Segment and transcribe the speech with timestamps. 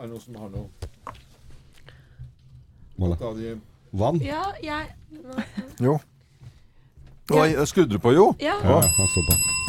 [0.00, 0.68] Er det noen som har noe
[3.20, 3.50] av de
[3.92, 4.20] Vann?
[4.24, 4.86] Ja, jeg
[5.80, 5.98] Jo.
[7.36, 8.30] Oi, skrudde du på, jo?
[8.40, 8.56] Ja.
[8.64, 9.59] Ja, han står på.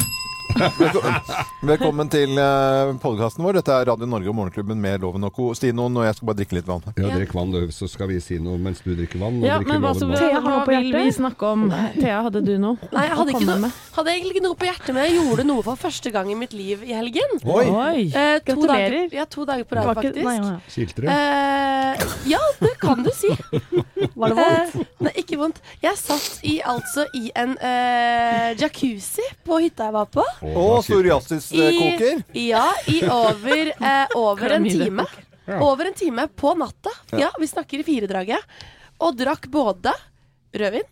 [1.62, 3.58] Velkommen til uh, podkasten vår.
[3.58, 5.48] Dette er Radio Norge og Morgenklubben med Loven og Co.
[5.58, 6.84] Stinoen, og jeg skal bare drikke litt vann.
[6.98, 9.40] Ja, drikk vann, du, så skal vi si noe mens du drikker vann.
[9.40, 10.12] og Ja, drikker men hva, vann.
[10.12, 11.64] hva, Thea har på vil vi snakke om?
[11.96, 12.90] Thea, hadde du noe?
[12.92, 15.82] Nei, jeg hadde noe, hadde egentlig ikke noe på hjertet, men jeg gjorde noe for
[15.82, 17.36] første gang i mitt liv i helgen.
[17.42, 17.64] Oi!
[17.66, 18.06] Oi!
[18.12, 18.96] Eh, to Gratulerer.
[18.98, 20.22] dager, ja, to dager på rad, faktisk.
[20.26, 20.54] nei, ja.
[20.76, 21.10] Kilter du?
[21.12, 23.30] Eh, ja, det kan du si.
[24.18, 24.76] Var det vondt?
[24.78, 25.58] Eh, nei, ikke vondt.
[25.82, 30.24] Jeg satt i, altså i en eh, jacuzzi på hytta jeg var på.
[30.56, 32.22] Å, psoriasiskoker.
[32.38, 35.06] Ja, i over, eh, over en time.
[35.60, 36.90] Over en time på natta.
[37.18, 38.38] Ja, vi snakker i firedraget.
[39.02, 39.92] Og drakk både
[40.54, 40.86] rødvin,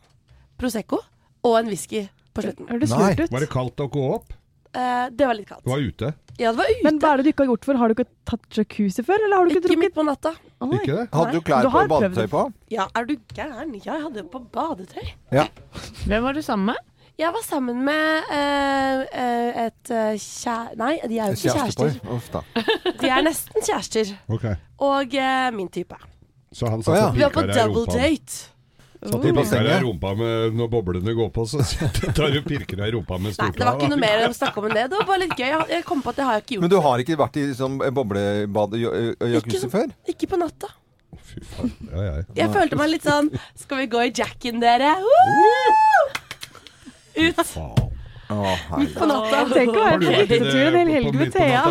[0.58, 0.98] Prosecco
[1.46, 2.66] og en whisky på slutten.
[2.68, 3.12] Hørtes Nei.
[3.14, 3.30] lurt ut.
[3.36, 4.32] Var det kaldt å gå opp?
[4.74, 5.64] Eh, det var litt kaldt.
[5.64, 6.12] Du var ute?
[6.40, 6.84] Ja, det var ute.
[6.86, 7.78] Men hva er det du ikke har gjort før?
[7.80, 9.96] Har du ikke tatt jacuzzi før, eller har du ikke ikke midt drukket?
[9.98, 10.32] på natta.
[10.60, 10.68] Oi.
[10.78, 11.06] Ikke det?
[11.12, 12.30] Hadde du klær Du på har prøvd badetøy det.
[12.30, 12.42] på?
[12.70, 13.74] Ja, er du gæren?
[13.84, 15.10] Ja, jeg hadde på badetøy.
[15.32, 15.46] Ja.
[16.06, 16.86] Hvem var du sammen med?
[17.20, 20.20] Jeg var sammen med eh, eh, et kjære...
[20.24, 20.54] kjæ...
[20.80, 21.98] Nei, de er jo ikke kjærester.
[22.14, 22.40] Uff da.
[23.02, 24.14] De er nesten kjærester.
[24.32, 24.54] Okay.
[24.80, 25.98] Og eh, min type.
[26.52, 27.10] Så han satt oh, ja.
[27.18, 28.38] Vi var på double date.
[29.00, 31.60] Satt og I pirka deg i rumpa med når boblene går på, så
[32.16, 34.60] tar du pirker deg i rumpa med Nei, det var ikke noe mer å snakke
[34.60, 34.88] om enn det.
[34.92, 35.48] Det var bare litt gøy.
[35.74, 36.64] Jeg, kom på at det har jeg ikke gjort.
[36.66, 39.94] Men du har ikke vært i sånn boblebad og Ikke jacuzzi sånn- før?
[40.14, 40.72] Ikke på natta.
[41.30, 41.72] Fy faen.
[41.90, 42.18] Ja, ja.
[42.38, 44.96] Jeg følte meg litt sånn Skal vi gå i jacken, dere?
[45.04, 45.89] Woo!
[47.14, 47.79] Ut
[48.30, 48.94] Herregud.
[48.96, 49.40] på natta.
[49.50, 51.64] Tenk å være på det hyttetur en hel helg med Thea.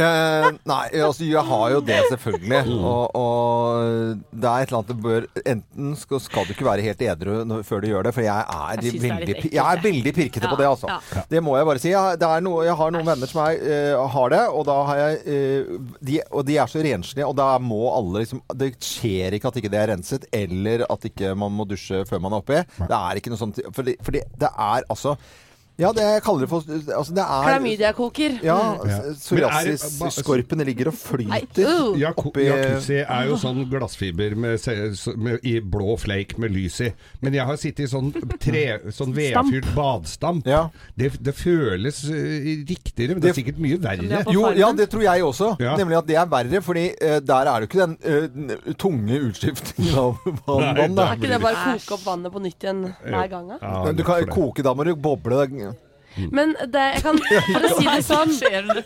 [0.00, 2.60] Eh, nei, altså jeg har jo det selvfølgelig.
[2.70, 2.84] Mm.
[2.90, 6.84] Og, og det er et eller annet du bør Enten skal, skal du ikke være
[6.84, 9.82] helt edru når- før du gjør det, for jeg er, Jeg veldig, er jeg er
[9.84, 10.88] veldig pirkete på det, altså.
[10.90, 11.24] ja.
[11.30, 11.90] Det må jeg bare si.
[11.92, 14.78] Jeg, det er noe, jeg har noen venner som er, uh, har det, og da
[14.90, 18.72] har jeg uh, de, Og de er så renslige, og da må alle liksom Det
[18.80, 22.34] skjer ikke at ikke det er renset, eller at ikke man må dusje før man
[22.34, 22.62] er oppi.
[22.80, 25.16] Det er ikke noe sånt Fordi, fordi det er altså
[25.80, 26.60] Ja, det jeg kaller det for
[26.98, 28.34] altså det er, Klamydiakoker.
[28.44, 28.98] Ja, Ja.
[29.16, 31.64] psoriasis-skorpene ligger og flyter.
[31.66, 31.98] uh.
[31.98, 34.60] Ja, Oppi- Jacuzzi er jo sånn glassfiber med,
[35.16, 36.90] med, i blå fleik med lys i.
[37.22, 38.10] Men jeg har sittet i sånn,
[38.40, 40.46] tre, sånn vedfyrt badstamp.
[40.46, 40.66] Ja.
[40.96, 44.22] Det, det føles eh, riktigere, men det er sikkert mye verre.
[44.34, 45.54] Jo, ja, det tror jeg også.
[45.62, 45.76] Ja.
[45.80, 49.20] Nemlig at det er verre, fordi uh, der er det jo ikke den uh, tunge
[49.30, 50.66] utskiftingen av vann.
[50.76, 51.08] Nei, da.
[51.10, 53.52] Er ikke det bare å koke opp vannet på nytt igjen hver gang?
[53.60, 55.46] Ja, du kan koke, da må du boble.
[56.16, 56.28] Det.
[56.32, 58.82] Men det, jeg kan, for å si det sånn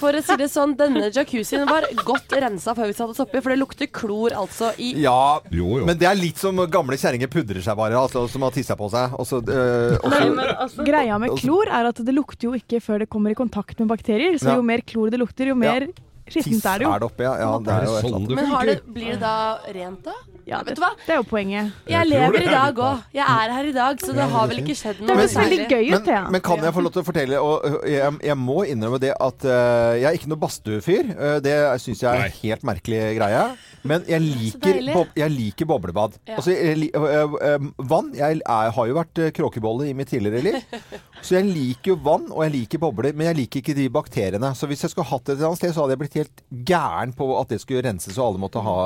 [0.00, 3.40] For å si det sånn, denne jacuzzien var godt rensa før vi satte oss oppi,
[3.40, 5.84] for det lukter klor altså i Ja, Jo, jo.
[5.88, 8.90] men det er litt som gamle kjerringer pudrer seg bare, altså, som har tissa på
[8.92, 9.14] seg.
[9.18, 12.98] Og så, eh, og så- Greia med klor er at det lukter jo ikke før
[13.04, 14.36] det kommer i kontakt med bakterier.
[14.38, 14.56] Så Ja.
[14.56, 15.88] jo mer klor det lukter, jo mer
[16.28, 16.92] skittent er det jo.
[16.92, 17.34] er det oppe, ja.
[17.40, 19.36] ja det Er jo sånn det Men har det, blir det da
[19.76, 20.16] rent, da?
[20.46, 20.92] Ja, Vet det, du hva?
[21.02, 21.72] det er jo poenget.
[21.90, 23.00] Jeg lever i dag òg.
[23.16, 25.58] Jeg er her i dag, så det har vel ikke skjedd Det noe høres særlig.
[25.66, 26.06] gøy ut.
[26.06, 29.10] Men, men kan jeg få lov til å fortelle og jeg, jeg må innrømme det
[29.12, 31.10] at uh, jeg er ikke noe badstuefyr.
[31.18, 33.42] Uh, det syns jeg er en helt merkelig greie.
[33.86, 36.14] Men jeg liker, bob, jeg liker boblebad.
[36.30, 36.38] Ja.
[36.38, 40.78] Altså, jeg, uh, vann Jeg jeg, har jo vært kråkebolle i mitt tidligere liv.
[41.26, 44.52] Så jeg liker jo vann, og jeg liker bobler, men jeg liker ikke de bakteriene.
[44.54, 47.12] Så hvis jeg skulle hatt det et annet sted, så hadde jeg blitt helt gæren
[47.16, 48.76] på at det skulle renses, og alle måtte ha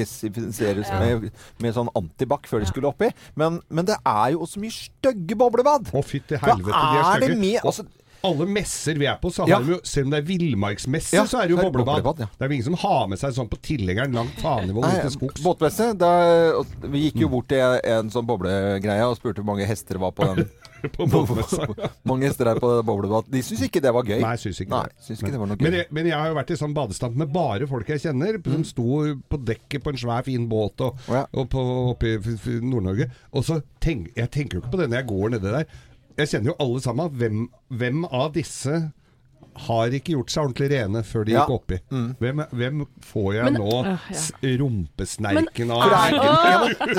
[0.00, 0.98] desinfiseres ja.
[1.00, 1.30] med,
[1.62, 3.10] med sånn antibac før de skulle oppi.
[3.40, 5.90] Men, men det er jo så mye stygge boblebad!
[5.92, 7.64] Å, fytti til helvete, de er er stygge.
[7.64, 7.86] altså,
[8.28, 9.58] alle messer vi er på, så Ja.
[9.64, 12.02] vi jo, selv om det er villmarksmesse, Ja, så er det jo er boblebad.
[12.04, 12.26] boblebad, ja.
[12.36, 15.14] Det er jo ingen som har med seg sånn på tilhengeren langt fanivå ute til
[15.14, 15.40] skogs.
[15.44, 15.86] Båtmesse.
[15.96, 20.02] da- Vi gikk jo bort til en sånn boblegreie og spurte hvor mange hester det
[20.04, 20.50] var på den.
[20.96, 21.66] på båtmessa.
[22.08, 23.28] mange hester er på boblebad.
[23.32, 24.20] De syns ikke det var gøy.
[24.22, 25.78] Nei, syns ikke Nei, syns ikke det var noe Men gøy.
[25.82, 28.52] jeg, men jeg har jo vært i sånn badestamp med bare folk jeg kjenner, Mm.
[28.52, 28.86] som sto
[29.30, 31.26] på dekket på en svær, fin båt og, Ja.
[31.34, 31.60] og på,
[31.92, 33.10] oppe i Nord-Norge.
[33.32, 35.66] Og så tenk, Jeg tenker jo ikke på det når jeg går nedi der.
[36.18, 37.10] Jeg kjenner jo alle sammen.
[37.16, 38.92] Hvem, hvem av disse
[39.66, 41.44] har ikke gjort seg ordentlig rene før de Ja.
[41.44, 41.78] gikk oppi?
[42.20, 44.56] Hvem, hvem får jeg Men- nå Øh, ja.
[44.58, 45.82] rumpesnerken av?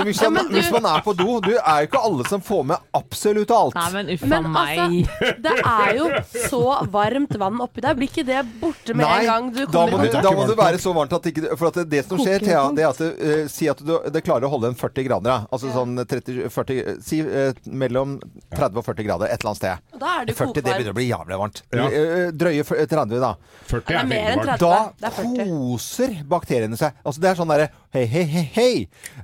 [0.05, 2.41] Hvis, man, men du- hvis man er på do Du er jo ikke alle som
[2.41, 3.75] får med absolutt alt.
[3.75, 4.79] Nei, men uffa Men meg.
[4.79, 6.09] altså, det er jo
[6.49, 6.61] så
[6.91, 7.95] varmt vann oppi der.
[7.95, 10.31] Blir ikke det borte med Nei, en gang du da kommer må, du, er da
[10.31, 12.83] må du være så varmt at ikke For at det, det som skjer, Thea, det
[12.83, 15.21] er at det, eh, Si at du det klarer å holde en 40 grader.
[15.31, 15.47] Da.
[15.51, 18.19] Altså sånn 30-40 Si uh, mellom
[18.55, 19.77] 30 og 40 grader et eller annet sted.
[19.99, 21.61] Da er det jo 40 det begynner å bli jævlig varmt.
[21.73, 21.87] Ja.
[21.87, 23.31] Eh, Drøye 30, da.
[23.69, 24.57] 40 er er mer enn 30.
[24.65, 25.47] Da Det er 40.
[25.53, 26.97] koser bakteriene seg.
[27.05, 28.73] Altså Det er sånn derre hei, hei, hei, hei.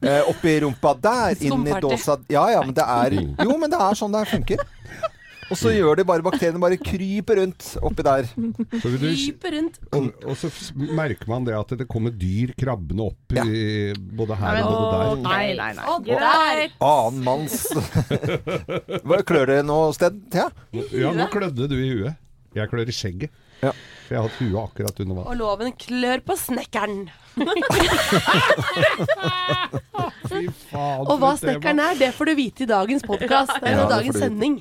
[0.01, 3.79] Eh, oppi rumpa der, inn i dåsa Ja ja, men det er Jo, men det
[3.81, 4.65] er sånn det funker.
[5.47, 8.25] Og så gjør det bare bakteriene bare kryper rundt oppi der.
[8.27, 9.77] Så du, Kryper rundt.
[9.95, 13.45] og, og så merker man det at det kommer dyr krabbende opp Ja.
[13.47, 15.21] i, både her og både der.
[15.23, 15.85] Nei, nei, nei.
[15.93, 16.65] Og der!
[16.83, 17.61] Annen manns
[19.29, 20.49] Klør det noe sted, Thea?
[20.91, 22.19] Ja, nå klødde du i huet.
[22.63, 23.31] Jeg klør i skjegget.
[23.63, 23.71] Ja.
[24.07, 25.27] For jeg har hatt huet akkurat under vann.
[25.31, 27.07] Og loven klør på snekkeren.
[30.27, 31.03] Fy faen.
[31.07, 33.57] Og hva snekkeren er, det får du vite i dagens podkast.
[33.59, 34.55] Det er Ja, jo det dagens sending.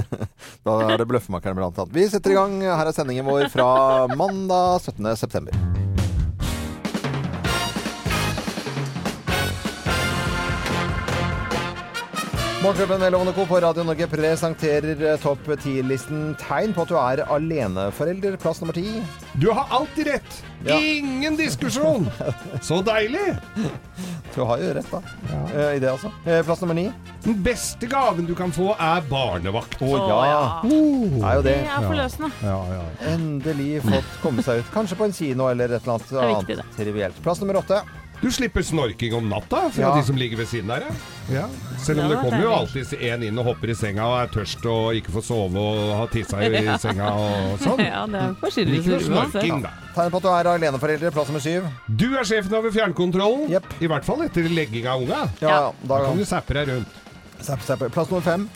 [0.66, 1.94] Da er det Bløffmakeren blant annet.
[1.96, 2.58] Vi setter i gang.
[2.64, 3.68] Her er sendingen vår fra
[4.16, 5.93] mandag 17.
[12.64, 13.46] Morgenklubben med Lovende Co.
[13.46, 18.38] på Radio Norge presenterer eh, topp 10-listen tegn på at du er aleneforelder.
[18.40, 19.02] Plass nummer ti.
[19.36, 20.38] Du har alltid rett!
[20.64, 20.78] Ja.
[20.80, 22.08] Ingen diskusjon!
[22.64, 23.34] Så deilig!
[24.34, 24.98] Du har jo rett, da.
[25.30, 25.66] Ja.
[25.76, 26.08] I det, altså.
[26.26, 26.86] Eh, Plass nummer ni.
[27.22, 29.76] Den beste gaven du kan få, er barnevakt.
[29.84, 30.24] Å ja.
[30.64, 31.52] Er jo det.
[31.60, 32.30] Det er forløsende.
[32.42, 32.80] Ja, ja.
[33.12, 34.72] Endelig fått komme seg ut.
[34.74, 37.22] Kanskje på en kino eller et eller annet er viktig, annet trivielt.
[37.28, 37.84] Plass nummer åtte.
[38.22, 39.94] Du slipper snorking om natta fra Ja.
[39.96, 40.80] de som ligger ved siden der.
[40.80, 40.94] Ja.
[41.34, 41.46] Ja.
[41.78, 44.26] Selv om Ja, det kommer jo alltid en inn og hopper i senga og er
[44.32, 47.80] tørst og ikke får sove og har tissa i senga og sånn.
[47.84, 48.34] Ja, det er
[48.64, 49.70] Ikke noe snorking, da.
[49.94, 51.10] Tegn på at du er aleneforelder.
[51.14, 51.68] Plass nummer syv.
[51.88, 53.48] Du er sjefen over fjernkontrollen.
[53.52, 53.64] Yep.
[53.80, 55.28] I hvert fall etter legging av unga.
[55.40, 56.88] Ja, Da da kan du zappe deg rundt.
[57.44, 57.84] Zapp, zapp.
[57.92, 58.48] Plass nummer fem.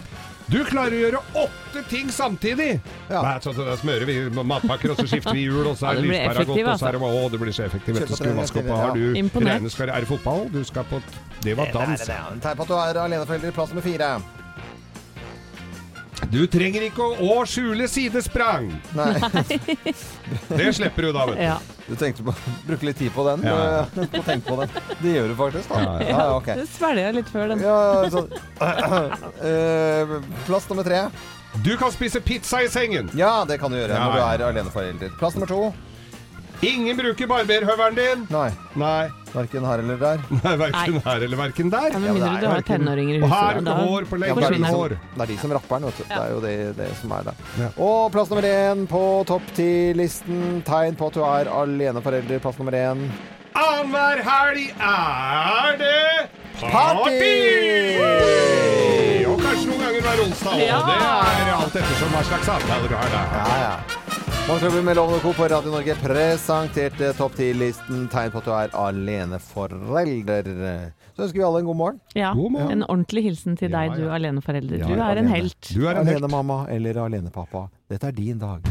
[0.48, 2.78] Du klarer å gjøre åtte ting samtidig!
[3.10, 3.20] Ja.
[3.20, 6.00] Nei, så, så da smører vi matpakker, og så skifter vi hjul, og så er
[6.00, 8.00] lyspæra godt, og så er det Å, det blir så effektivt.
[8.00, 8.72] Vet du vaske opp.
[8.72, 10.46] Har du regnet skal, Er det fotball?
[10.54, 11.02] Du skal på
[11.44, 12.08] Det var dans.
[12.08, 13.56] Tegn på at du er aleneforelder.
[13.56, 14.16] Plass nummer fire.
[16.32, 18.72] Du trenger ikke å, å skjule sidesprang!
[18.96, 19.12] Nei,
[20.58, 21.44] Det slipper du da, vet du.
[21.44, 21.58] Ja.
[21.88, 23.46] Du tenkte på å bruke litt tid på den.
[23.48, 24.76] Ja, På på den.
[25.00, 25.80] Det gjør du faktisk, da.
[25.80, 26.08] Ja, ja.
[26.12, 26.60] Ja, okay.
[26.60, 27.64] Det svelger jeg litt før den.
[27.64, 29.16] Ja, uh,
[29.48, 31.06] Eh, Plass nummer tre.
[31.64, 33.08] Du kan spise pizza i sengen!
[33.16, 35.14] Ja, det kan du gjøre Ja, når du er aleneforelder.
[35.18, 35.62] Plass nummer to.
[36.62, 38.24] Ingen bruker barberhøveren din!
[38.34, 39.06] Nei, Nei.
[39.30, 40.18] verken her eller der.
[40.42, 41.84] Nei, verken her eller verken der.
[41.86, 43.30] Ja, Ja, men mindre det du har tenåringer i huset.
[43.30, 45.78] Og her da- hår på Ja, det, er de som, det er de som rapper
[45.78, 46.02] den, vet du.
[46.08, 47.34] Det er jo det, det som er der.
[47.62, 47.68] Ja.
[47.78, 50.58] Og plass nummer én på topp ti-listen.
[50.66, 52.38] Tegn på at du er aleneforelder.
[52.42, 53.06] Plass nummer én.
[53.58, 56.26] Annenhver helg er det
[56.58, 56.74] Party!
[56.74, 57.38] party!
[59.30, 60.58] Og kanskje noen ganger hver onsdag.
[60.66, 60.78] Ja.
[60.88, 63.26] Det er alt ettersom hva slags avtaler du har der.
[63.38, 63.74] Ja, ja.
[64.48, 65.32] Morgenklubben med Lovende Co.
[65.32, 70.48] på Radio Norge presenterte topp 10-listen tegn på at du er aleneforelder.
[71.12, 72.00] Så ønsker vi alle en god morgen.
[72.16, 72.72] Ja, God morgen.
[72.78, 74.80] En ordentlig hilsen til deg, Ja, du aleneforelder.
[74.86, 75.34] Du ja, er en alene.
[75.36, 75.72] helt.
[75.74, 76.16] Du er en helt.
[76.16, 77.66] Alenemamma eller alenepappa.
[77.92, 78.64] Dette er din dag.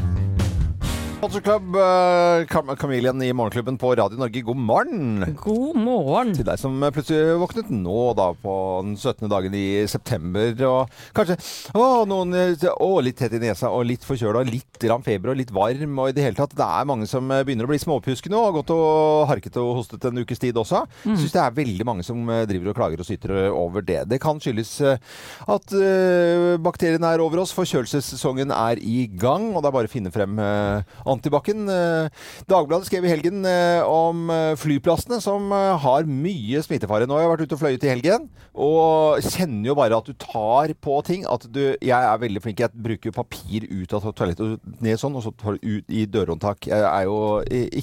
[1.17, 5.23] Culture Club, eh, Kamilien i Morgenklubben på Radio Norge, god morgen!
[5.41, 6.35] God morgen.
[6.37, 8.53] Til deg som plutselig våknet nå da på
[8.85, 9.25] den 17.
[9.31, 11.39] dagen i september og kanskje
[11.73, 15.39] å, noen, eh, å, litt tett i nesa og litt forkjøla, litt grann feber og
[15.39, 16.53] litt varm og i det hele tatt.
[16.53, 19.57] Det er mange som eh, begynner å bli småpjuske nå og har gått og harket
[19.63, 20.83] og hostet en ukes tid også.
[21.01, 24.03] Jeg syns det er veldig mange som eh, driver og klager og syter over det.
[24.13, 25.01] Det kan skyldes eh,
[25.49, 29.95] at eh, bakteriene er over oss, forkjølelsessesongen er i gang, og det er bare å
[29.97, 31.63] finne frem eh, antibac-en.
[31.71, 32.09] Eh,
[32.49, 37.07] Dagbladet skrev i helgen eh, om eh, flyplassene som har mye smittefare.
[37.07, 40.13] Nå har jeg vært ute og fløyet i helgen, og kjenner jo bare at du
[40.21, 41.25] tar på ting.
[41.29, 42.59] At du Jeg er veldig flink.
[42.63, 46.05] Jeg bruker papir ut av toalettet og ned sånn, og så tar du ut i
[46.09, 46.67] dørhåndtak.
[46.69, 47.17] Jeg er jo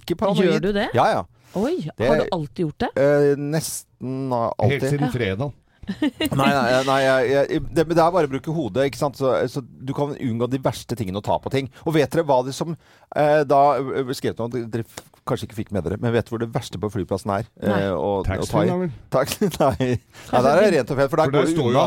[0.01, 0.53] ikke paranoid.
[0.55, 0.89] Gjør du det?
[0.97, 1.25] Ja, ja.
[1.55, 2.89] Oi, Det- har du alltid gjort det?
[2.99, 4.71] Eh, nesten alltid.
[4.71, 4.91] Helt alltid.
[4.91, 5.53] siden fredag.
[6.41, 8.89] Nei, nei, nei jeg, jeg, det, det er bare å bruke hodet.
[8.91, 9.19] ikke sant?
[9.21, 11.71] Så, så Du kan unngå de verste tingene å ta på ting.
[11.85, 15.61] Og vet dere hva det som eh, da skrev skrevet om, dere f- kanskje ikke
[15.63, 17.49] fikk med dere, men vet dere hvor det verste på flyplassen er?
[17.63, 18.91] Eh, å, å ta i?
[19.13, 19.49] Taxi?
[19.63, 19.95] Nei.
[19.95, 21.87] nei, der er det rent og fett, for der For der går det unna.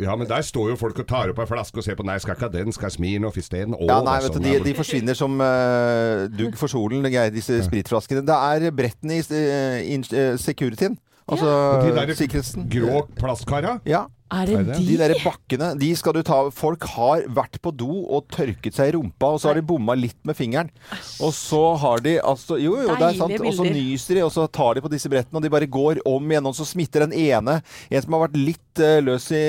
[0.00, 2.18] ja, men der står jo folk og tar opp ei flaske og ser på Nei,
[2.22, 3.76] skal ikke ha den, skal Smirnoff isteden.
[3.80, 7.60] Ja, nei, da, vet du, de, er de forsvinner som uh, dugg for solen, disse
[7.66, 8.24] spritflaskene.
[8.26, 10.98] Det er brettene i uh, eh, securityen.
[11.28, 11.86] Altså ja.
[11.86, 12.06] de der
[12.70, 13.78] grå plastkara.
[13.86, 14.04] Ja.
[14.30, 14.86] Er Er det de?
[14.86, 18.92] De der bakkene, de skal du ta Folk har vært på do og tørket seg
[18.92, 20.70] i rumpa, og så har de bomma litt med fingeren.
[21.20, 23.36] Og så har de altså Jo, jo, det er sant.
[23.40, 26.02] Og så nyser de, og så tar de på disse brettene, og de bare går
[26.08, 27.60] om igjen, og så smitter den ene.
[27.90, 29.42] En som har vært litt uh, løs i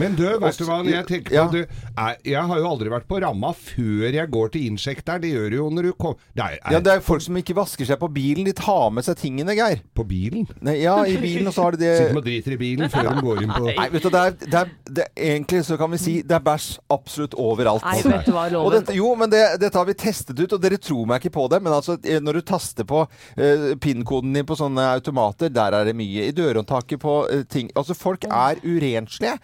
[0.00, 1.36] Men du, vet du hva jeg tenker på?
[1.36, 1.46] Ja.
[1.52, 1.60] Du,
[1.94, 5.04] er, jeg har jo aldri vært på ramma før jeg går til innsjekk.
[5.04, 7.56] Det gjør du jo når du kommer er, er Ja, det er folk som ikke
[7.56, 8.46] vasker seg på bilen.
[8.48, 9.84] De tar med seg tingene, Geir.
[9.94, 10.48] På bilen.
[10.64, 13.10] Nei, ja, i bilen, og så har de det Sitter og driter i bilen før
[13.10, 15.90] de går inn på Nei, vet du, det er, det er, det Egentlig så kan
[15.92, 17.84] vi si det er bæsj absolutt overalt.
[17.86, 21.08] Nei, det Og dette, jo, men det, dette har vi testet ut, og dere tror
[21.10, 21.60] meg ikke på det.
[21.64, 25.88] Men altså, eh, når du taster på uh, PIN-koden din på sånne automater, der er
[25.88, 26.28] det mye.
[26.28, 29.36] I dørhåndtaket på uh, ting Altså, folk er urenslige.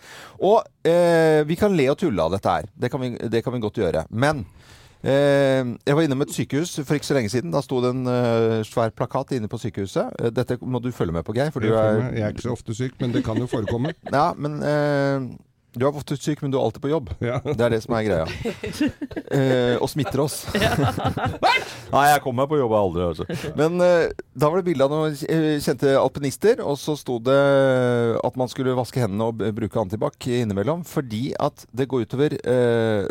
[0.46, 2.70] Og uh, vi kan le og tulle av dette her.
[2.74, 4.06] Det kan vi, det kan vi godt gjøre.
[4.10, 4.44] Men
[5.02, 7.52] jeg var innom et sykehus for ikke så lenge siden.
[7.54, 10.12] Da sto det en eh, svær plakat inne på sykehuset.
[10.20, 11.52] Eh, Dette må du følge med på, Geir.
[11.54, 13.94] For du er jeg er ikke så ofte syk, men det kan jo forekomme.
[14.12, 15.30] Ja, men eh,
[15.76, 17.12] du er ofte syk, men du er alltid på jobb.
[17.22, 17.38] Ja.
[17.44, 18.26] Det er det som er greia.
[19.30, 20.40] Eh, og smitter oss.
[20.58, 23.04] Nei, jeg kommer meg på jobb aldri.
[23.12, 23.52] Altså.
[23.58, 27.36] Men eh, da var det bilde av noen eh, kjente alpinister, og så sto det
[28.18, 33.06] at man skulle vaske hendene og bruke antibac innimellom, fordi at det går utover eh,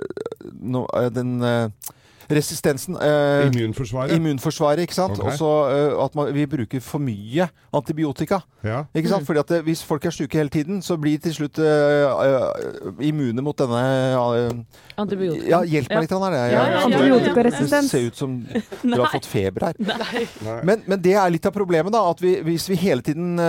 [0.60, 1.94] no, eh, den eh,
[2.30, 4.14] resistensen eh, Immunforsvaret.
[4.16, 5.18] Immunforsvaret, ikke sant?
[5.20, 5.32] Okay.
[5.32, 8.40] Også eh, at man, vi bruker for mye antibiotika.
[8.64, 8.84] Ja.
[8.94, 9.26] Ikke sant?
[9.26, 12.06] Fordi at det, Hvis folk er syke hele tiden, så blir de til slutt eh,
[12.06, 13.82] øh, immune mot denne
[14.20, 14.52] øh,
[15.00, 15.48] Antibiotika.
[15.50, 16.40] Ja, hjelp meg litt, han er det.
[16.40, 16.86] Ja, ja, ja, ja.
[16.90, 17.90] Antibiotikaresistens.
[17.90, 18.36] Det ser ut som
[18.84, 19.80] du har fått feber her.
[19.80, 20.26] Nei.
[20.68, 22.04] Men, men det er litt av problemet, da.
[22.12, 23.40] At vi, hvis vi hele tiden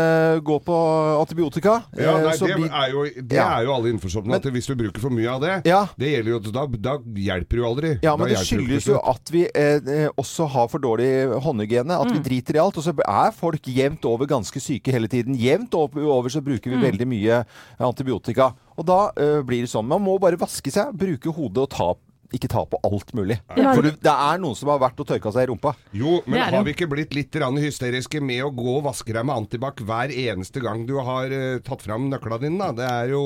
[0.46, 0.78] går på
[1.20, 4.38] antibiotika, Ja, nei, så det, blir er jo, det er jo alle innforstått med.
[4.38, 5.82] At hvis du bruker for mye av det, Ja.
[5.98, 7.90] det gjelder jo, da, da hjelper det jo aldri.
[7.98, 11.08] Ja, Da men det skyldes til jo at vi eh, eh, også har for dårlig
[11.42, 11.98] håndhygiene.
[11.98, 12.78] At vi driter i alt.
[12.78, 15.38] Og så er folk jevnt over ganske syke hele tiden.
[15.38, 17.42] Jevnt over, så bruker vi veldig mye
[17.78, 18.52] antibiotika.
[18.78, 19.88] Og da eh, blir det sånn.
[19.90, 21.90] Man må bare vaske seg, bruke hodet og ta
[22.36, 23.40] ikke ta på alt mulig.
[23.56, 23.74] Ja.
[23.74, 25.74] For du, det er noen som har vært og tørka seg i rumpa.
[25.96, 29.44] Jo, men har vi ikke blitt litt hysteriske med å gå og vaske deg med
[29.44, 32.70] antibac hver eneste gang du har uh, tatt fram nøkla dine, da?
[32.76, 33.24] Det er jo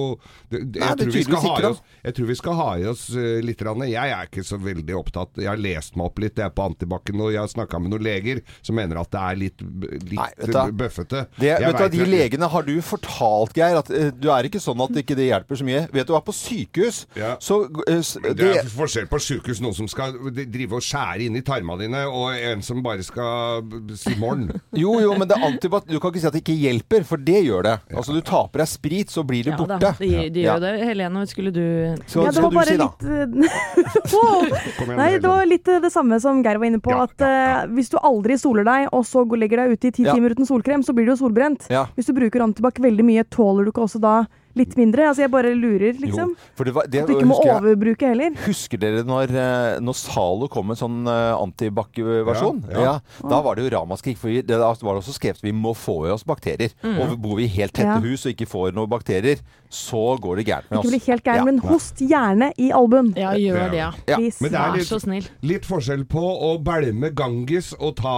[0.49, 2.89] det, det, Nei, jeg, tror vi skal ha oss, jeg tror vi skal ha i
[2.91, 3.63] oss uh, litt.
[3.65, 3.85] Rann.
[3.87, 6.65] Jeg er ikke så veldig opptatt Jeg har lest meg opp litt jeg, er på
[6.67, 10.19] antibacen, og jeg har snakka med noen leger som mener at det er litt, litt
[10.19, 10.65] Nei, vet du hva?
[10.83, 11.23] bøffete.
[11.39, 14.49] Det, Jeg vet du, hva, De legene har du fortalt, Geir, at uh, du er
[14.51, 15.85] ikke sånn at ikke det hjelper så mye.
[15.95, 17.35] Vet du hva, på sykehus Ja.
[17.43, 19.61] så Det det, er forskjell på sykehus.
[19.65, 23.63] Noen som skal drive og skjære inn i tarmene dine, og en som bare skal
[23.99, 24.49] si morgen.
[24.85, 27.21] Jo, jo, men det er alltid Du kan ikke si at det ikke hjelper, for
[27.23, 27.75] det gjør det.
[27.95, 29.91] Altså, du taper deg sprit, så blir det Ja da, borte.
[30.01, 30.55] de, de Ja.
[30.57, 30.73] gjør det.
[30.89, 31.63] Helene, skulle du
[32.11, 33.27] Så Ja, det var bare si, litt eh,
[34.15, 34.45] wow.
[34.45, 36.93] Igjen, Nei, det var litt eh, det samme som Geir var inne på.
[36.95, 37.57] Ja, at ja, ja.
[37.65, 40.15] eh, hvis du aldri soler deg, og så legger deg ute i ti Ja.
[40.15, 41.67] timer uten solkrem, så blir du jo solbrent.
[41.73, 41.87] Ja.
[41.97, 44.17] Hvis du bruker antibac veldig mye, tåler du ikke også da
[44.57, 45.09] litt mindre?
[45.11, 46.35] Altså, jeg bare lurer, liksom.
[46.35, 48.31] Jo, for det var, det, At du ikke må jeg- overbruke heller.
[48.47, 52.63] Husker dere når, eh, når Zalo kom med sånn uh, antibac-versjon?
[52.71, 52.95] Ja, ja.
[53.29, 54.17] Da var det jo ramaskrik.
[54.21, 56.71] For vi, det var også skrevet vi må få i oss bakterier.
[56.85, 58.01] Og bor vi i helt tette Ja.
[58.01, 59.39] hus og ikke får noen bakterier,
[59.75, 60.85] så går det gærent med oss.
[60.87, 61.45] Ikke bli helt gæren, Ja.
[61.45, 63.13] men host gjerne i albuen.
[63.19, 63.91] Ja, gjør det, ja.
[64.07, 65.27] Men det er Vær litt, så snill.
[65.43, 68.15] litt forskjell på å bælme Ganges og, ta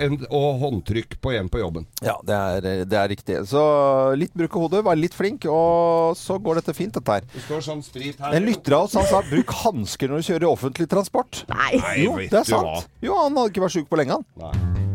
[0.00, 1.86] en, og håndtrykk på en på jobben.
[2.02, 3.38] Ja, det er, det er riktig.
[3.50, 3.62] Så
[4.16, 7.28] litt bruk av hodet, vær litt flink, og så går dette fint, dette her.
[7.34, 8.34] Det står sånn sprit her.
[8.34, 11.44] En lytter av oss han sa bruk hansker når du kjører offentlig transport.
[11.52, 12.88] Nei, Jo, det er sant.
[13.04, 14.24] Jo, han hadde ikke vært sjuk på lenge, han.
[14.40, 14.93] Nei.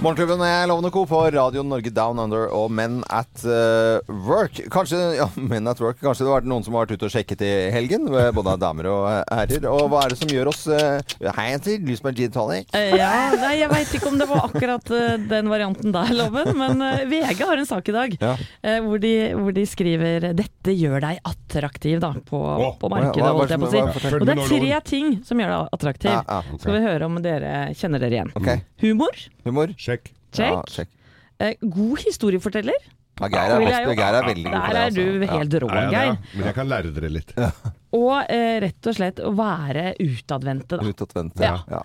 [0.00, 1.02] Morgenklubben er Lovende Co.
[1.04, 4.56] på Radio Norge Down Under og Men at uh, Work.
[4.72, 7.42] Kanskje ja, Men at Work, kanskje det var noen som har vært ute og sjekket
[7.44, 9.66] i helgen, eh, både damer og herrer.
[9.68, 11.02] Og hva er det som gjør oss uh,
[11.36, 11.50] Hei.
[11.84, 12.70] Lyst på en gin tonic?
[12.72, 14.88] Uh, Ja, nei, Jeg veit ikke om det var akkurat
[15.34, 16.54] den varianten der, Loven.
[16.56, 16.80] Men
[17.10, 18.32] VG har en sak i dag Ja.
[18.64, 23.34] eh, hvor, de, hvor de skriver 'Dette gjør deg attraktiv' da, på, oh, på markedet.
[23.36, 23.84] holdt jeg på å si.
[24.16, 26.16] Og det er tre ting som gjør deg attraktiv.
[26.16, 28.32] Ja, ja, Skal vi høre om dere kjenner dere igjen.
[28.40, 28.64] Okay.
[28.80, 29.28] Humor.
[29.44, 29.76] Humor?
[29.90, 30.10] Sjekk.
[30.38, 30.88] Ja, Check.
[31.40, 32.88] Eh, god historieforteller.
[33.20, 35.02] Ja, Geir er, best, Geir er veldig god på Der er altså.
[35.04, 36.14] du helt rå, Ja, ja, Geir.
[36.36, 37.34] Men jeg kan lære dere litt.
[38.00, 40.94] Og eh, rett og slett å være utadvendte, da.
[40.94, 41.50] Utadvendte.
[41.50, 41.82] Ja.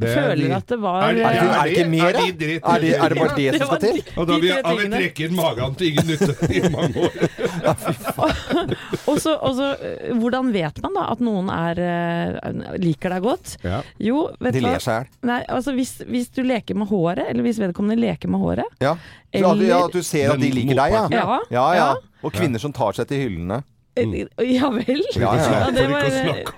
[0.00, 2.06] Det er Føler de- at det var Er det- Er det, er det ikke mer,
[2.08, 2.18] Er da?
[2.18, 4.02] de Er det, er det bare det Det som skal til?
[4.16, 7.12] Og da har vi, trekket magen til ingen nytte i mange år.
[9.12, 13.22] Og så og så, eh, hvordan vet man da at noen er, eh, liker deg
[13.22, 13.56] godt?
[13.64, 13.82] Ja.
[14.00, 14.72] Jo, vet De du hva?
[14.72, 15.44] ler seg i hjel.
[15.48, 18.96] Altså hvis, hvis du leker med håret, eller hvis vedkommende leker med håret Ja.
[19.32, 21.06] eller, ja, at du ser at de liker deg, Ja.
[21.10, 21.66] Ja, ja.
[21.74, 21.94] Ja.
[22.22, 23.62] Og kvinner som tar seg til hyllene.
[23.96, 25.02] Eh, Ja vel?
[25.14, 25.70] Ja, ja.
[25.70, 26.06] det var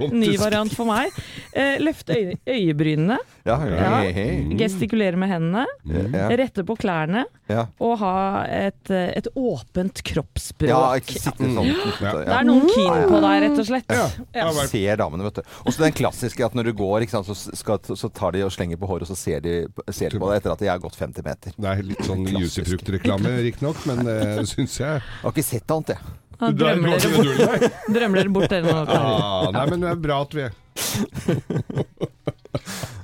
[0.08, 1.10] en ny variant for meg.
[1.52, 3.98] Eh, løfte øye, øyebrynene, Ja, Ja.
[4.12, 4.54] hei.
[4.56, 6.28] gestikulere med hendene, Ja.
[6.30, 7.66] rette på klærne Ja.
[7.80, 10.68] og ha et, eh, et åpent kroppsspråk.
[10.68, 11.66] ja, ikke sitte sånn.
[12.00, 12.12] Ja.
[12.24, 13.84] Det er noen keen på deg, rett og slett.
[13.90, 14.08] Ja.
[14.34, 14.50] Ja.
[14.66, 15.42] Ser damene, vet du.
[15.66, 18.42] Og så den klassiske at når du går, ikke sant, så, skal, så tar de
[18.42, 20.66] og slenger på håret, og så ser de, ser de på deg etter at de
[20.66, 21.52] har gått 50 meter.
[21.58, 22.64] Det er litt sånn Klassisk.
[22.64, 25.00] Juicy-fruktreklame, riktignok, men det syns jeg.
[25.02, 25.98] Jeg har ikke sett annet, jeg.
[26.40, 28.76] Er- du drømmer, dere drømmer dere bort, dere nå?
[28.90, 31.90] Ah, nei, men det er bra at vi Morgenklubben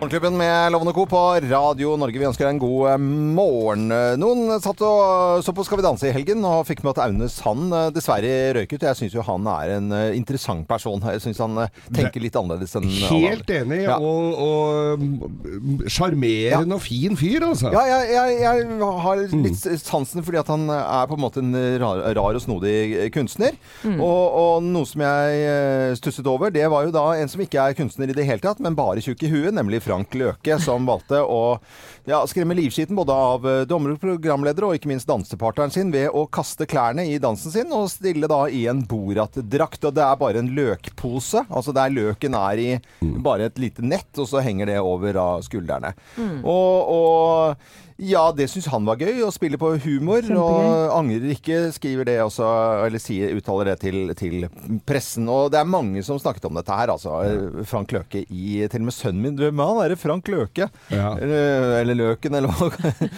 [0.00, 1.06] Morgenklubben med Lovende Co.
[1.06, 1.18] på
[1.50, 2.16] Radio Norge.
[2.16, 3.02] Vi ønsker deg en god eh,
[3.36, 3.82] morgen.
[4.16, 7.26] Noen satt og så på Skal vi danse i helgen og fikk med at Aune
[7.28, 8.86] Sand eh, dessverre røyk ut.
[8.88, 11.04] Jeg syns jo han er en eh, interessant person.
[11.04, 11.58] Jeg syns han
[11.92, 13.98] tenker litt annerledes enn alle Helt enig, Ja.
[14.00, 17.68] og- og mm, sjarmerende og fin fyr, altså.
[17.76, 19.44] Ja, jeg, jeg, jeg har Mm.
[19.44, 21.52] litt sansen fordi at han er på en måte en
[21.84, 23.52] rar, rar og snodig kunstner.
[23.84, 24.00] Mm.
[24.00, 27.76] Og, og noe som jeg stusset over, det var jo da en som ikke er
[27.76, 31.18] kunstner i det hele tatt, men bare tjukk i huet, nemlig Frank Løke, som valgte
[31.26, 31.58] å
[32.06, 36.14] ja, skremme livskiten både av eh, dommer og programledere og ikke minst dansepartneren sin ved
[36.14, 39.88] å kaste klærne i dansen sin og stille da i en Borat-drakt.
[39.88, 42.70] Og det er bare en løkpose, altså der løken er i
[43.00, 45.92] bare et lite nett, og så henger det over av skuldrene.
[46.40, 50.24] Og, og ja, det syns han var gøy, å spille på humor.
[50.24, 50.40] Kjempegøy.
[50.40, 52.48] Og angrer ikke, skriver det også,
[52.86, 54.48] eller sier, uttaler det til, til
[54.88, 55.28] pressen.
[55.30, 57.20] Og det er mange som snakket om dette her, altså.
[57.68, 60.70] Frank Løke i Til og med sønnen min Hvem han er det Frank Løke.
[60.92, 61.12] Ja.
[61.20, 62.70] Eller, eller Løken, eller hva.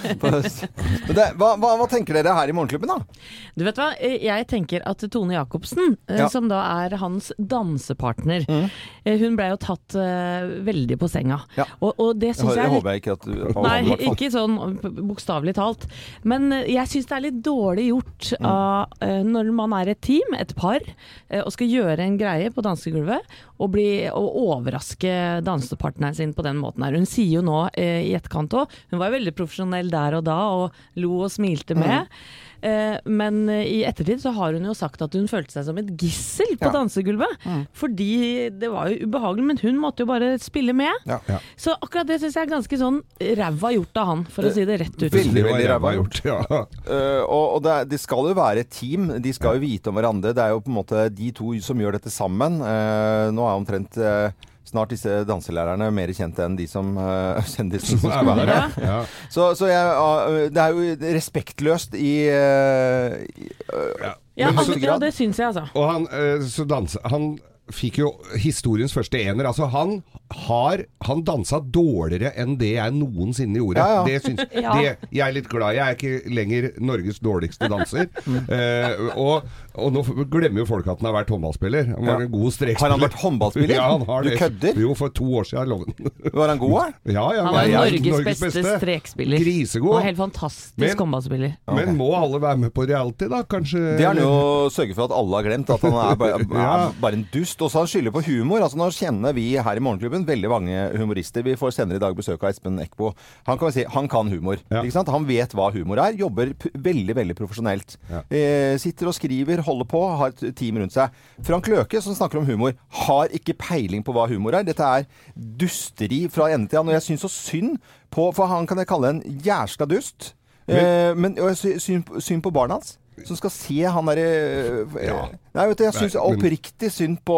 [0.23, 1.75] Men det, hva, hva.
[1.83, 3.23] Hva tenker dere her i Morgenklubben, da?
[3.57, 6.29] Du vet hva, Eh, jeg tenker at Tone Jacobsen, eh, Ja.
[6.29, 8.69] som da er hans dansepartner, mm.
[9.07, 11.41] hun ble jo tatt uh, veldig på senga.
[11.57, 11.67] Ja.
[11.81, 15.55] Og, og det syns jeg jeg håper jeg ikke at du Nei, ikke sånn bokstavelig
[15.59, 15.87] talt.
[16.29, 20.03] Men eh, jeg syns det er litt dårlig gjort av, eh, når man er et
[20.05, 20.81] team, et par,
[21.29, 26.45] eh, og skal gjøre en greie på dansegulvet, og, bli, og overraske dansepartneren sin på
[26.47, 26.97] den måten her.
[26.99, 30.39] Hun sier jo nå i etterkant òg, hun var jo veldig profesjonell der og da,
[30.57, 32.09] og lo og smilte med.
[32.09, 35.79] Eh, Men eh, i ettertid så har hun jo sagt at hun følte seg som
[35.83, 36.73] et gissel på Ja.
[36.77, 37.47] dansegulvet.
[37.75, 40.93] Fordi det var jo ubehagelig, men hun måtte jo bare spille med.
[41.09, 41.19] Ja.
[41.29, 41.39] Ja.
[41.59, 43.01] Så akkurat det syns jeg er ganske sånn
[43.39, 45.09] ræva gjort av han, for å si det rett ut.
[45.13, 46.21] Veldig, veldig ræva gjort.
[46.29, 46.39] Ja.
[46.87, 49.09] Uh, og og det, er- det skal jo være et team.
[49.23, 50.33] De skal jo vite om hverandre.
[50.37, 52.61] Det er jo på en måte de to som gjør dette sammen.
[52.63, 54.31] Uh, nå er omtrent uh,
[54.73, 58.75] snart disse danselærerne mer kjent enn de som uh, kjendisene som skal være her.
[58.83, 58.99] Ja.
[59.33, 64.65] Så, så jeg, uh, det er jo respektløst i, uh, i uh, Ja, Men men,
[64.65, 65.67] sånn ja, det syns jeg, altså.
[65.77, 67.35] Og han, eh, så danse, han
[67.73, 68.09] fikk jo
[68.41, 69.47] historiens første ener.
[69.49, 70.01] Altså, han
[70.47, 73.85] har Han dansa dårligere enn det jeg noensinne gjorde.
[73.85, 74.05] Ja, ja.
[74.07, 74.77] Det syns Ja.
[74.79, 75.77] det, Jeg er litt glad.
[75.77, 78.09] Jeg er ikke lenger Norges dårligste danser.
[78.23, 78.45] Mm.
[78.55, 81.87] Eh, og, og nå glemmer jo folk at han har vært håndballspiller.
[81.97, 82.27] Han var Ja.
[82.27, 82.81] en god strekspiller.
[82.81, 83.75] Har han vært håndballspiller?
[83.79, 84.39] Ja, han har Du det.
[84.39, 84.81] kødder?
[84.83, 85.69] Jo, for to år siden.
[85.69, 85.95] Loven.
[86.35, 86.87] Var han god, da?
[87.17, 89.39] Ja, ja, Han var er Norges, beste, strekspiller.
[89.43, 89.95] Grisegod.
[89.97, 91.57] Og helt fantastisk Men- håndballspiller.
[91.73, 93.43] Men må alle være med på reality, da?
[93.45, 96.17] Kanskje Det er han jo å sørge for at alle har glemt at han er
[96.17, 96.89] bare, Ja.
[96.89, 97.61] er bare en dust.
[97.63, 98.61] Og så han skylder på humor.
[98.61, 101.43] Altså Nå kjenner vi her i Morgenklubben veldig mange humorister.
[101.43, 103.15] Vi får senere i dag besøk av Espen Eckbo.
[103.47, 104.59] Han kan, vi si, han kan humor.
[104.71, 104.83] Ja.
[104.83, 105.09] Ikke sant?
[105.09, 106.13] Han vet hva humor er.
[106.19, 107.97] Jobber p veldig veldig profesjonelt.
[108.11, 108.23] Ja.
[108.31, 111.11] Eh, sitter og skriver, holder på, har et team rundt seg.
[111.43, 112.75] Frank Løke, som snakker om humor,
[113.07, 114.65] har ikke peiling på hva humor er.
[114.69, 116.93] Dette er dusteri fra ende til annen.
[116.95, 117.79] Og jeg syns så synd
[118.13, 120.35] på For han kan jeg kalle en jævla dust.
[120.69, 122.99] Eh, men og jeg sy- synd, på barna hans.
[123.27, 125.29] Som skal se han derre Ja.
[125.55, 127.37] Nei, vet du, jeg syns oppriktig synd på,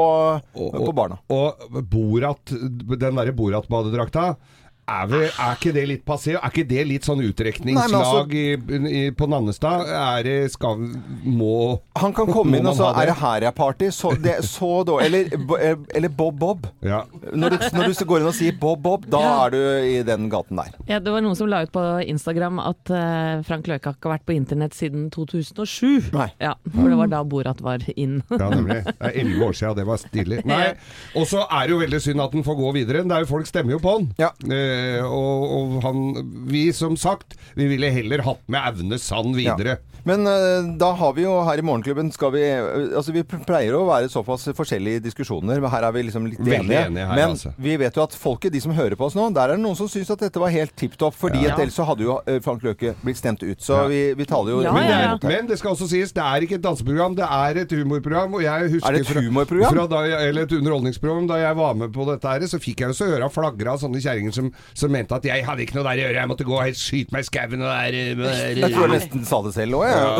[0.55, 1.19] Og- på barna.
[1.29, 1.57] Og
[1.91, 4.37] Borat, den derre Borat-badedrakta
[4.85, 6.35] er, vi, er ikke det litt passé?
[6.37, 7.95] Er ikke det litt sånn Nei, utrekningslag
[8.29, 9.89] altså- i, i, på Nannestad?
[9.89, 10.83] Er det skal
[11.25, 13.15] Må Han kan komme inn og så er det?
[13.23, 13.89] her er party.
[13.95, 16.67] Så, det, så da Eller, eh, eller Bob Bob.
[16.85, 17.05] Ja.
[17.33, 19.33] Når du, når du går inn og sier Bob Bob, da Ja.
[19.47, 20.75] er du i den gaten der.
[20.91, 24.13] Ja, det var noen som la ut på Instagram at uh, Frank Løke har ikke
[24.13, 26.11] vært på internett siden 2007.
[26.13, 26.29] Nei.
[26.43, 28.21] Ja, For det var da Borat var inn.
[28.29, 28.83] Ja, nemlig.
[28.85, 30.43] Det er elleve år siden, det var stilig.
[30.49, 30.75] Nei.
[31.19, 33.05] Og så er det jo veldig synd at den får gå videre.
[33.09, 34.11] Det er jo Folk stemmer jo på den.
[34.21, 34.29] Ja.
[34.45, 34.74] Eh,
[35.05, 36.05] og, og han
[36.51, 39.79] Vi, som sagt, vi ville heller hatt med Aune Sand videre.
[40.05, 43.73] Men eh, da har vi jo her i Morgenklubben skal vi eh, Altså vi pleier
[43.73, 46.83] å være såpass forskjellige i diskusjoner, men her er vi liksom litt Veldig enige.
[46.91, 47.53] enige her, men altså.
[47.57, 49.79] vi vet jo at folket, de som hører på oss nå, der er det noen
[49.79, 51.55] som syns at dette var helt tipp topp, fordi Ja.
[51.57, 53.65] ellers så hadde jo eh, Frank Løke blitt stemt ut.
[53.65, 53.87] Så Ja.
[53.89, 55.29] vi, vi taler jo Ja, Men det, ja, er, ja.
[55.33, 58.35] men det skal også sies, det er ikke et danseprogram, det er et humorprogram.
[58.37, 59.73] Og jeg husker Er det et fra- humorprogram?
[59.73, 61.27] Fra da jeg, eller et underholdningsprogram.
[61.33, 63.81] Da jeg var med på dette her, så fikk jeg jo så høre flagra av
[63.81, 66.47] sånne kjerringer som, som mente at jeg hadde ikke noe der å gjøre, jeg måtte
[66.49, 69.81] gå og skyte meg i skauen og der Jeg tror jeg nesten sa det selv
[69.81, 69.99] òg, jeg.
[70.01, 70.15] ja,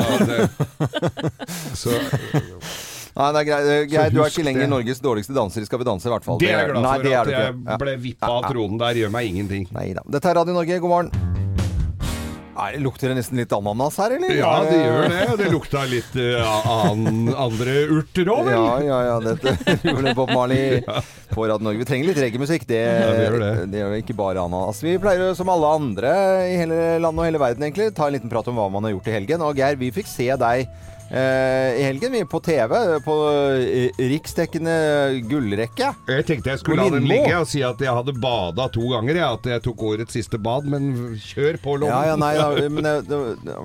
[3.15, 3.67] Nei, det er greit.
[3.91, 4.11] Det er.
[4.11, 4.71] Du er ikke lenger det.
[4.73, 6.41] Norges dårligste danser i Skal vi danse, i hvert fall.
[6.43, 7.07] det er jeg glad for.
[7.13, 9.69] er At jeg ble vippa av tronen der, gjør meg ingenting.
[9.77, 10.03] Nei da.
[10.19, 11.34] Dette er Radio Norge, god morgen.
[12.55, 14.31] Nei, lukter det nesten litt ananas her, eller?
[14.39, 15.23] Ja, Er det gjør det.
[15.41, 18.55] Det lukta litt uh, an, andre urter òg, vel?
[18.55, 19.17] Ja, ja, ja.
[19.25, 19.55] Dette
[19.91, 20.79] gjorde Bob Marley
[21.33, 21.83] på Radio Norge.
[21.83, 22.67] Vi trenger litt reggaemusikk.
[22.71, 23.53] Det, det gjør det.
[23.73, 24.83] det gjør vi ikke bare ananas.
[24.87, 26.15] Vi pleier som alle andre
[26.53, 28.95] i hele landet og hele verden egentlig ta en liten prat om hva man har
[28.95, 29.43] gjort i helgen.
[29.47, 32.15] Og Geir, vi fikk se deg eh, i helgen.
[32.15, 33.15] Vi er på TV, på
[33.59, 34.75] eh, riksdekkende
[35.29, 35.91] gullrekke.
[36.11, 39.21] Jeg tenkte jeg skulle la den ligge og si at jeg hadde bada to ganger.
[39.21, 41.95] Jeg, at jeg tok årets siste bad, men kjør på, lommen.
[41.95, 43.59] Ja, ja, nei, da, men det, det, det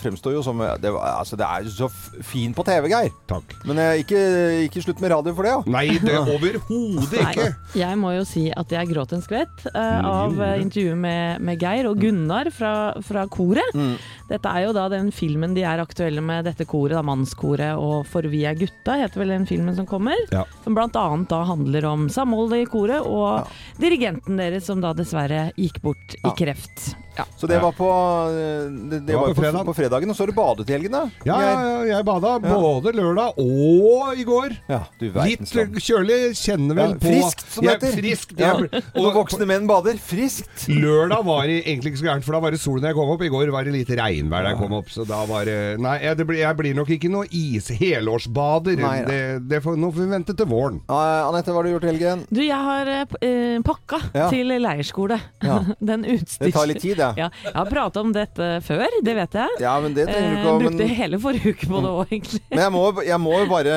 [0.00, 1.88] fremstår jo som det, altså, det er jo så
[2.26, 3.12] fin på TV, Geir.
[3.30, 3.54] Takk.
[3.68, 4.20] Men eh, ikke,
[4.66, 5.62] ikke slutt med radio for det, ja.
[5.70, 7.48] Nei, det overhodet ikke.
[7.50, 11.44] Nei, jeg må jo si at jeg gråt en skvett uh, av eh, intervjuet med,
[11.46, 12.74] med Geir og Gunnar fra,
[13.06, 13.74] fra koret.
[13.76, 13.94] Mm.
[14.30, 18.06] Dette er jo da den filmen de er aktuelle med, dette koret, da, mannskoret og
[18.10, 20.16] For vi er gutta, heter vel den filmen som kommer.
[20.32, 20.44] Ja.
[20.64, 23.48] Som blant annet da handler om samholdet i koret og
[23.80, 26.30] dirigenten deres som da dessverre gikk bort Ja.
[26.30, 26.94] i kreft.
[27.20, 27.24] Ja.
[27.40, 27.88] Så det var på,
[28.32, 29.64] eh, det, det var var på på, fredag.
[29.70, 30.10] på fredagen.
[30.12, 31.02] Og så har du badet i helgen, da?
[31.28, 34.56] Ja, jeg, jeg bada både lørdag og i går.
[34.70, 35.50] ja du Litt
[35.84, 37.94] kjølig, kjenner vel Ja, på friskt, som det heter.
[38.00, 38.54] Friskt, Ja.
[38.60, 38.80] ja.
[38.96, 39.98] Når voksne menn bader.
[40.00, 40.66] Friskt.
[40.70, 43.10] lørdag var det egentlig ikke så gærent, for da var det sol da jeg kom
[43.14, 43.22] opp.
[43.26, 45.96] I går var det litt regnvær da jeg kom opp, så da var det Nei,
[46.02, 48.80] jeg, det blir, jeg blir nok ikke noe is helårsbader.
[48.80, 48.96] Nei.
[49.06, 50.80] Det, det får, nå får vi vente til våren.
[50.88, 52.24] Ja, Anette, hva har du gjort i helgen?
[52.30, 54.28] Du, jeg har eh, eh, pakka Ja.
[54.32, 55.20] til leirskole.
[55.44, 55.60] Ja.
[55.90, 56.40] Den utstyrs...
[56.42, 57.09] Det tar litt tid, ja.
[57.18, 59.56] Ja, jeg har prata om dette før, det vet jeg.
[59.62, 61.90] Ja, men det trenger du Eh, ikke å brukte men, hele forrige uke på det
[61.90, 62.40] òg, egentlig.
[62.50, 63.74] men jeg må, jeg må jo bare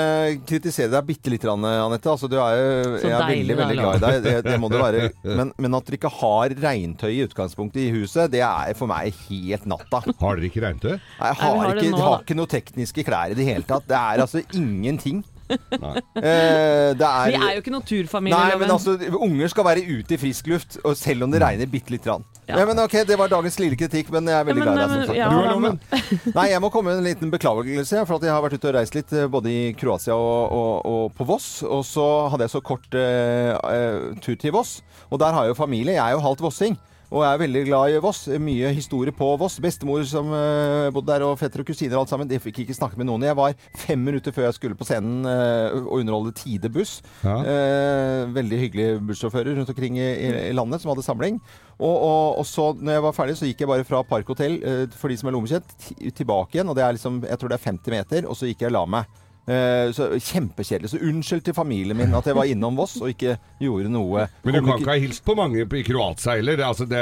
[0.49, 2.11] kritisere deg bitte litt, Anette.
[2.13, 4.19] Altså, du er jo Så jeg er deilig, veldig, veldig glad i deg.
[4.23, 5.09] Det, det må det være.
[5.23, 9.13] Men, men at dere ikke har regntøy i utgangspunktet i huset, det er for meg
[9.27, 10.03] helt natta.
[10.23, 10.93] Har dere ikke regntøy?
[10.93, 13.87] Nei, jeg har, har ikke, nå, har ikke noe tekniske klær i det hele tatt.
[13.89, 15.23] Det er altså ingenting.
[15.53, 19.83] Eh, det er, Vi er jo ikke noen turfamilie, Nei, men altså, unger skal være
[19.87, 22.25] ute i frisk luft, og selv om det regner bitte lite grann.
[22.47, 22.57] Ja.
[22.59, 22.65] Ja.
[22.67, 24.93] men ok, Det var dagens lille kritikk, men jeg er veldig Ja, men, glad i
[24.93, 25.05] deg.
[25.05, 25.17] som sagt.
[25.17, 25.79] ja, Du er da, Loven.
[25.79, 28.67] men- Nei, jeg må komme med en liten beklagelse, for at jeg har vært ute
[28.71, 31.63] og reist litt, eh, både i Kroatia og, og, og på Voss.
[31.63, 35.55] Og så hadde jeg så kort uh, uh, tur til Voss, og der har jeg
[35.55, 35.93] jo familie.
[35.95, 36.77] Jeg er jo halvt vossing.
[37.13, 38.23] Og jeg er veldig glad i Voss.
[38.41, 39.59] Mye historie på Voss.
[39.61, 42.29] Bestemor som eh, bodde der, og fetter og kusiner og alt sammen.
[42.29, 43.21] Det fikk ikke snakke med noen.
[43.27, 46.95] Jeg var fem minutter før jeg skulle på scenen eh, og underholde Tide buss.
[47.21, 47.35] Ja.
[47.45, 50.07] Eh, veldig hyggelige bussjåfører rundt omkring i,
[50.49, 51.37] i, landet som hadde samling.
[51.77, 54.83] Og, og, og så, når jeg var ferdig, så gikk jeg bare fra Parkhotell, eh,
[54.97, 56.73] for de som er lommekjent, ti- tilbake igjen.
[56.73, 58.79] Og det er liksom, jeg tror det er 50 meter, og så gikk jeg og
[58.79, 59.19] la meg.
[59.43, 60.89] Eh, så Kjempekjedelig.
[60.93, 64.27] Så unnskyld til familien min at jeg var innom Voss og ikke gjorde noe.
[64.45, 66.63] Men du kan ikke ha hilst på mange i Kroatia heller.
[66.69, 67.01] Altså, det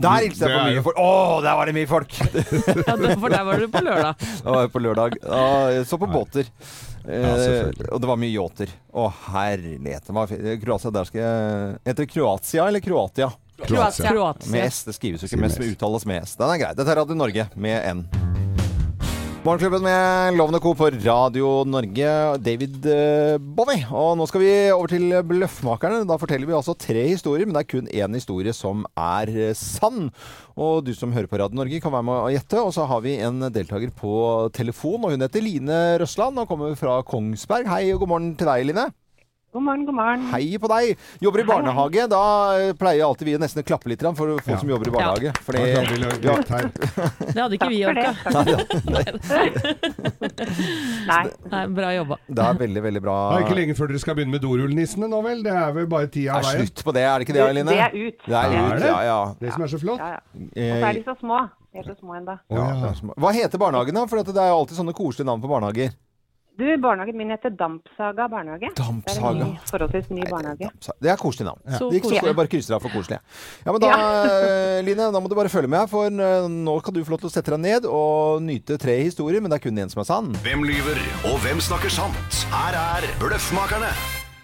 [0.00, 1.02] Der hilste jeg på mye folk.
[1.02, 1.10] Å,
[1.44, 2.16] der var det mye folk!
[2.82, 4.24] Ja, for der var du på lørdag.
[4.42, 5.18] Da var på lørdag.
[5.22, 5.44] Ja,
[5.76, 6.48] jeg så på båter.
[7.02, 7.88] Eh, selvfølgelig.
[7.90, 8.74] og det var mye yachter.
[8.94, 10.08] Å, herlighet.
[10.08, 10.34] det var.
[10.64, 13.32] Kroatia, der skal jeg Heter det Kroatia eller Kroatia?
[13.62, 14.10] Kroatia.
[14.10, 14.50] Kroatia.
[14.50, 14.84] Med S.
[14.88, 16.36] Det skrives jo ikke med men uttales med S.
[16.40, 16.76] Den er grei.
[16.78, 18.31] Dette er Radio Norge med N.
[19.42, 20.70] Morgenklubben med Lovende Co.
[20.74, 22.10] på Radio Norge.
[22.38, 22.84] David
[23.56, 23.82] Bonnie.
[23.90, 26.04] Og nå skal vi over til Bløffmakerne.
[26.06, 29.50] Da forteller vi altså tre historier, men det er kun én historie som er eh,
[29.58, 30.12] sann.
[30.54, 32.62] Og du som hører på Radio Norge, kan være med å gjette.
[32.62, 34.14] Og så har vi en deltaker på
[34.54, 37.66] telefon, og hun heter Line Røsland og kommer fra Kongsberg.
[37.66, 38.92] Hei og god morgen til deg, Line.
[39.52, 40.22] God morgen, god morgen.
[40.32, 40.94] Hei på deg.
[41.20, 42.06] Jobber i barnehage.
[42.08, 42.20] Da
[42.56, 44.56] eh, pleier alltid vi å nesten klappe litt for folk Ja.
[44.56, 45.32] som jobber i barnehage.
[45.44, 45.82] Fordi ja.
[47.34, 48.14] Det hadde ikke vi orka.
[51.10, 51.20] Nei.
[51.52, 52.16] Nei, bra jobba.
[52.32, 53.16] det er veldig, veldig bra.
[53.28, 55.42] Det er ikke lenge før dere skal begynne med dorullnissene nå vel?
[55.44, 56.62] Det er vel bare tida av veien?
[56.64, 57.68] slutt på det, er det ikke det, Eline?
[57.68, 58.24] Det er ut.
[58.24, 58.88] Det er Er ut, det?
[58.88, 59.18] ja, ja.
[59.42, 60.00] Det som er så flott?
[60.00, 60.22] Ja, ja.
[60.32, 61.42] Og Eh, så er de så små.
[61.72, 62.38] De er så små ennå.
[63.20, 64.06] Hva heter barnehagen, da?
[64.08, 65.92] For det er jo alltid sånne koselige navn på barnehager.
[66.58, 68.68] Du, barnehagen min heter Dampsaga barnehage.
[68.76, 69.00] Dampsaga.
[69.08, 70.68] Det er en ny, forholdsvis ny barnehage.
[71.00, 71.62] Det er koselig navn.
[71.64, 71.78] Ja.
[71.80, 73.18] Det gikk så jeg bare krysser av for koselig.
[73.64, 74.36] Ja, men da, ja.
[74.86, 77.30] Line, da må du bare følge med, for eh, nå kan du få lov til
[77.30, 80.10] å sette deg ned og nyte tre historier, men det er kun én som er
[80.10, 80.32] sann.
[80.44, 81.00] Hvem lyver,
[81.32, 82.42] og hvem snakker sant?
[82.52, 83.92] Her er Bløffmakerne.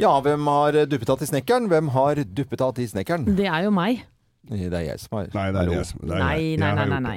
[0.01, 1.69] Ja, hvem har duppet av til snekkeren?
[1.69, 3.29] Hvem har duppet av til snekkeren?
[3.37, 4.07] Det er jo meg.
[4.49, 7.17] Det er jeg som har Nei, det er jeg som Nei, nei, nei, nei.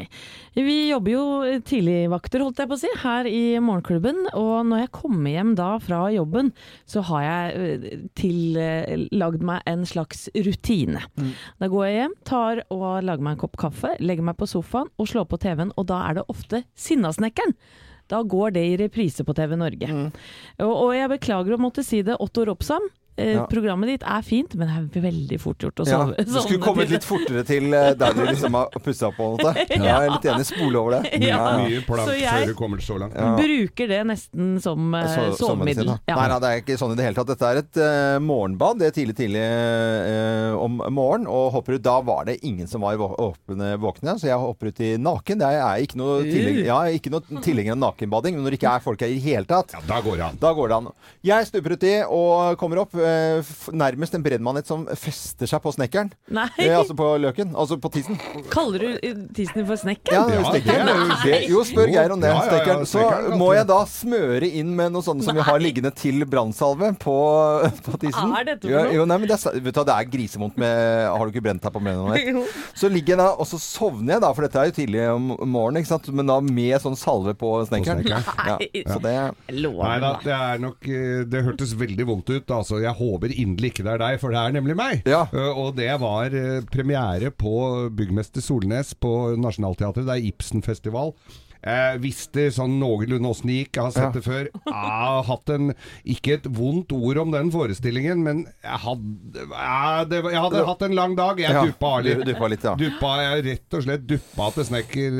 [0.57, 1.23] Vi jobber jo
[1.67, 4.25] tidligvakter, holdt jeg på å si, her i Morgenklubben.
[4.35, 6.51] Og når jeg kommer hjem da fra jobben,
[6.89, 11.05] så har jeg tillagd meg en slags rutine.
[11.61, 14.91] Da går jeg hjem, tar og lager meg en kopp kaffe, legger meg på sofaen
[14.99, 17.55] og slår på TV-en, og da er det ofte Sinnasnekkeren.
[18.11, 19.87] Da går det i reprise på TV Norge.
[20.59, 22.89] Og, og jeg beklager å måtte si det, Otto Ropsam.
[23.21, 23.45] Eh, Ja.
[23.51, 26.15] Programmet ditt er fint, men det er veldig fort gjort å sove.
[26.17, 29.39] Ja, du skulle kommet litt fortere til eh, der du liksom har pussa opp og
[29.45, 29.55] en.
[29.71, 30.45] Ja, jeg er litt enig.
[30.49, 31.21] Spole over det.
[31.27, 31.39] Ja.
[31.61, 33.15] mye plank før du kommer så langt.
[33.15, 33.31] Ja.
[33.37, 35.93] Bruker det nesten som eh, Så- sovemiddel.
[36.09, 36.15] Ja.
[36.17, 37.31] Nei, nei, det er ikke sånn i det hele tatt.
[37.31, 38.79] Dette er et eh, morgenbad.
[38.81, 41.27] Det er tidlig, tidlig eh, om morgenen.
[41.31, 41.81] Og hopper ut.
[41.85, 45.39] Da var det ingen som var åpne, våkne, så jeg hopper ut i naken.
[45.41, 48.35] Det er ikke noe tilhenger, ja, ikke av nakenbading.
[48.37, 50.25] Men når det ikke er folk her i det hele tatt, Ja, da går det
[50.29, 50.37] an.
[50.41, 50.89] da går det an.
[51.25, 52.95] Jeg stuper uti og kommer opp.
[53.11, 56.11] Eh, eh, nærmest en brennmanet som fester seg på snekkeren.
[56.31, 56.47] Nei.
[56.57, 57.53] Eh, altså på løken.
[57.55, 58.17] Altså på tissen.
[58.53, 60.31] Kaller du tisen tissen din for snekkeren?
[60.31, 61.11] Ja, Ja, snekkeren.
[61.23, 61.87] det jo- spør.
[61.91, 62.29] Geir om det.
[62.31, 62.85] Ja, ja, ja, Snekkeren.
[62.85, 66.23] Så snekkeren må jeg da smøre inn med noe sånt som vi har liggende til
[66.25, 67.15] brannsalve på,
[67.85, 68.33] på tissen.
[68.37, 68.93] Er dette for noe?
[68.95, 71.61] Jo, nei, men det, er, vet du, det er grisevondt med Har du ikke brent
[71.65, 72.55] deg på brennmanet?
[72.77, 75.31] Så ligger jeg da, og så sovner jeg da, for dette er jo tidlig om
[75.51, 76.09] morgenen, ikke sant?
[76.15, 78.03] men da med sånn salve på snekkeren.
[78.07, 78.21] Nei,
[78.51, 78.57] Ja,
[78.93, 79.15] så det
[79.51, 82.51] Nei da, det er nok eh, Det hørtes veldig vondt ut.
[82.55, 85.05] Altså, jeg håper inderlig ikke det er deg, for det er nemlig meg.
[85.09, 85.23] Ja.
[85.33, 87.53] Uh, og det var uh, premiere på
[87.97, 90.07] Byggmester Solnes på Nationaltheatret.
[90.07, 91.15] Det er Ibsenfestival.
[91.61, 93.75] Jeg visste sånn noenlunde åssen det gikk.
[93.77, 94.11] Jeg har sett Ja.
[94.15, 94.47] det før.
[94.49, 95.73] Jeg har hatt en
[96.05, 100.81] Ikke et vondt ord om den forestillingen, men jeg hadde, jeg, det, jeg hadde hatt
[100.87, 101.37] en lang dag.
[101.37, 102.17] Jeg Ja, duppa litt.
[102.25, 102.73] du duppa litt, ja.
[102.75, 105.19] Duppa, jeg rett og slett duppa til snekker,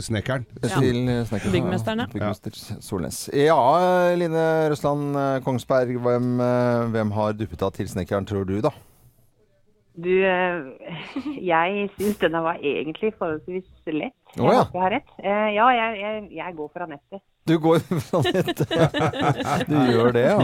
[0.00, 0.46] snekkeren.
[0.62, 1.52] Til snekkeren.
[1.52, 2.06] Byggmesteren, ja.
[2.06, 3.28] Byggmester Solnes.
[3.36, 3.58] Ja,
[4.16, 8.70] Line Røsland eh, Kongsberg, hvem, eh, hvem har duppet av til snekkeren, tror du, da?
[9.94, 10.64] Du, eh,
[11.52, 14.16] jeg syns denne var egentlig forholdsvis lett.
[14.32, 14.62] Jeg oh, ja.
[14.62, 15.10] håper jeg har rett.
[15.20, 17.20] Eh, Ja, jeg, jeg, jeg går for Anette.
[17.44, 18.64] Du går fra Anette?
[19.68, 20.38] Du gjør det, ja.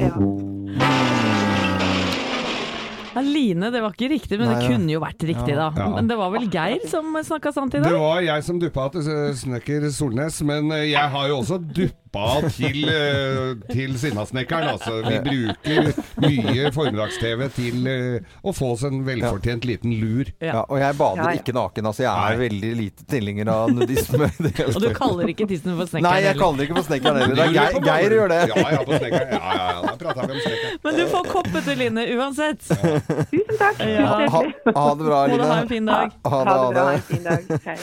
[0.00, 0.16] Ja.
[3.16, 5.70] Ja, Line, det var ikke riktig, men Nei, det kunne jo vært riktig, da.
[5.72, 5.86] Ja.
[5.94, 7.88] Men det var vel Geir som snakka sant i dag?
[7.88, 11.56] Det var jeg som duppa til eh, Snekker Solnes, men eh, jeg har jo også
[11.64, 12.05] duppa
[12.56, 14.68] til, eh, til Sinnasnekkeren.
[14.74, 14.96] Altså.
[15.06, 15.90] Vi bruker
[16.24, 20.30] mye formiddags-TV til eh, å få oss en velfortjent liten lur.
[20.42, 20.62] ja.
[20.66, 21.40] Og jeg bader Ja, ja.
[21.42, 22.02] ikke naken, altså.
[22.06, 22.48] Jeg er Nei.
[22.48, 24.30] veldig lite tilhenger av nudisme.
[24.76, 27.36] Og du kaller ikke tissen for snekkeren Nei, jeg kaller det ikke for snekkeren heller.
[27.36, 28.40] Det er Geir, Geir gjør det.
[28.50, 29.36] Ja, ja, på Snekkeren.
[29.36, 29.94] Ja, ja, ja.
[30.00, 30.80] Da vi om Snekkeren.
[30.86, 32.60] Men du får koppete, til Line uansett.
[32.66, 33.80] Tusen takk.
[33.86, 34.06] Ja.
[34.30, 34.42] Ha,
[34.76, 36.14] ha det bra, Må du ha en fin dag.
[36.24, 36.84] Ha Ha det, det bra.
[36.84, 37.58] Ha ha en fin dag.
[37.66, 37.78] Hei.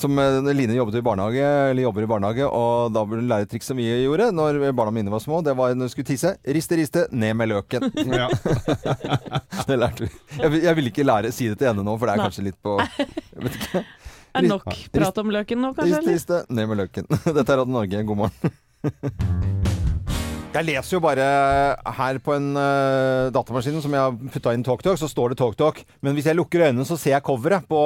[0.00, 3.46] Som eh, Line jobbet i barnehage, eller jobber i barnehage, og da burde hun lære
[3.46, 5.40] et triks som vi gjorde når barna mine var små.
[5.46, 6.34] Det var når du skulle tisse.
[6.44, 7.88] Riste, riste, ned med løken.
[8.20, 8.28] Ja.
[9.70, 10.10] Det lærte vi.
[10.40, 12.28] Jeg, vil- jeg vil ikke lære si det til henne nå, for det er Nei.
[12.28, 12.76] kanskje litt på
[13.36, 13.84] jeg vet ikke.
[14.40, 16.00] Er nok prat om løken nå, kanskje?
[16.06, 17.08] Riste, riste, ned med løken.
[17.10, 19.78] Dette er Radio Norge, god morgen.
[20.50, 21.24] Jeg leser jo bare
[21.94, 25.78] her på en uh, datamaskin som jeg har putta inn TalkTalk, så står det TalkTalk.
[26.02, 27.78] Men hvis jeg lukker øynene, så ser jeg coveret på,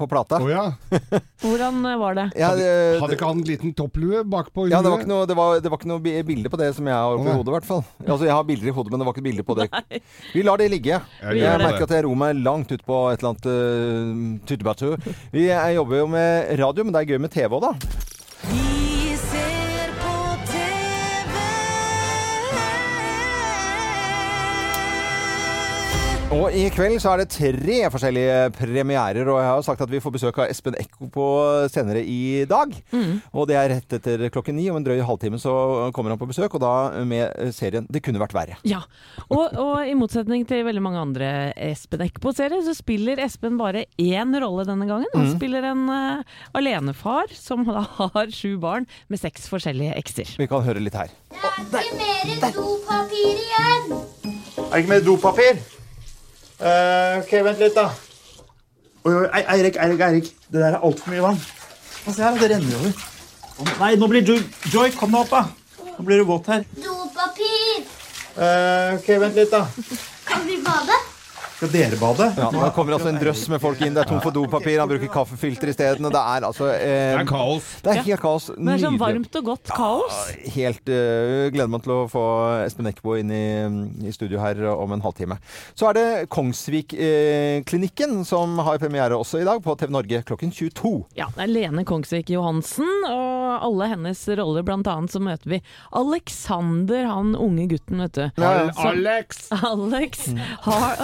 [0.00, 0.40] på plata.
[0.42, 0.64] Oh, ja.
[1.44, 2.24] Hvordan eh, var det?
[2.40, 2.66] Ja, det,
[2.98, 5.70] Hadde ikke han en liten topplue bakpå ja, det var ikke noe, det var, det
[5.70, 7.84] var ikke noe bilde på det som jeg har oppi oh, hodet, i hvert fall.
[8.08, 9.68] Altså, jeg har bilder i hodet, men det var ikke bilde på det.
[9.78, 10.00] Nei.
[10.32, 10.98] Vi lar det ligge.
[11.20, 14.90] Jeg Jeg merker at jeg ror meg langt ut på et eller annet uh, tuttebattu.
[15.30, 18.10] Jeg jobber jo med radio, men det er gøy med TV òg, da.
[26.34, 30.00] Og i kveld så er det tre forskjellige premierer, og jeg har sagt at vi
[30.02, 31.26] får besøk av Espen Ekko på
[31.70, 32.72] senere i dag.
[33.30, 34.64] Og det er rett etter klokken ni.
[34.70, 35.52] Om en drøy halvtime så
[35.94, 38.58] kommer han på besøk, og da med serien 'Det kunne vært verre'.
[38.66, 38.82] Ja,
[39.28, 44.34] og, og i motsetning til veldig mange andre Espen Eckbo-serier, så spiller Espen bare én
[44.34, 45.06] rolle denne gangen.
[45.14, 50.34] Han spiller en uh, alenefar som da har sju barn med seks forskjellige ekser.
[50.38, 51.14] Vi kan høre litt her.
[51.70, 53.96] Det er ikke mer dopapir igjen.
[54.58, 55.83] Er det ikke mer dopapir?
[56.64, 57.90] Eh, ok, vent litt, da.
[59.04, 60.30] Oi, oi, Ei- Eirik, Eirik, Eirik.
[60.48, 61.40] Det der er altfor mye vann.
[62.06, 62.92] Se her, det renner over.
[63.80, 64.34] Nei, nå blir du
[64.72, 65.42] Joy, kom deg opp, da.
[65.98, 66.64] Nå blir du vått her.
[66.80, 67.84] Dopapir.
[68.36, 69.66] Eh, ok, vent litt, da.
[70.24, 70.96] Kan vi bade?
[71.64, 72.26] Skal dere bade?
[72.36, 73.94] Ja, Nå kommer altså en drøss med folk inn.
[73.96, 74.76] Det er tomt for dopapir.
[74.82, 76.04] Han bruker kaffefilter isteden.
[76.12, 77.68] Det er altså Det eh, er kaos.
[77.80, 78.48] Det er helt kaos.
[78.52, 80.18] Det er sånn varmt og godt kaos.
[80.52, 82.24] Helt uh, Gleder meg til å få
[82.66, 83.46] Espen Eckbo inn i,
[84.04, 85.38] i studio her om en halvtime.
[85.72, 90.94] Så er det Kongsvik-klinikken som har premiere også i dag på TV Norge klokken 22.
[91.16, 94.66] Ja, det er Lene Kongsvik Johansen, og alle hennes roller.
[94.66, 95.62] Blant annet så møter vi
[95.96, 98.44] Alexander, han unge gutten, vet du.
[98.44, 99.46] Al Som- Alex!
[99.64, 100.28] Alex
[100.66, 100.96] har,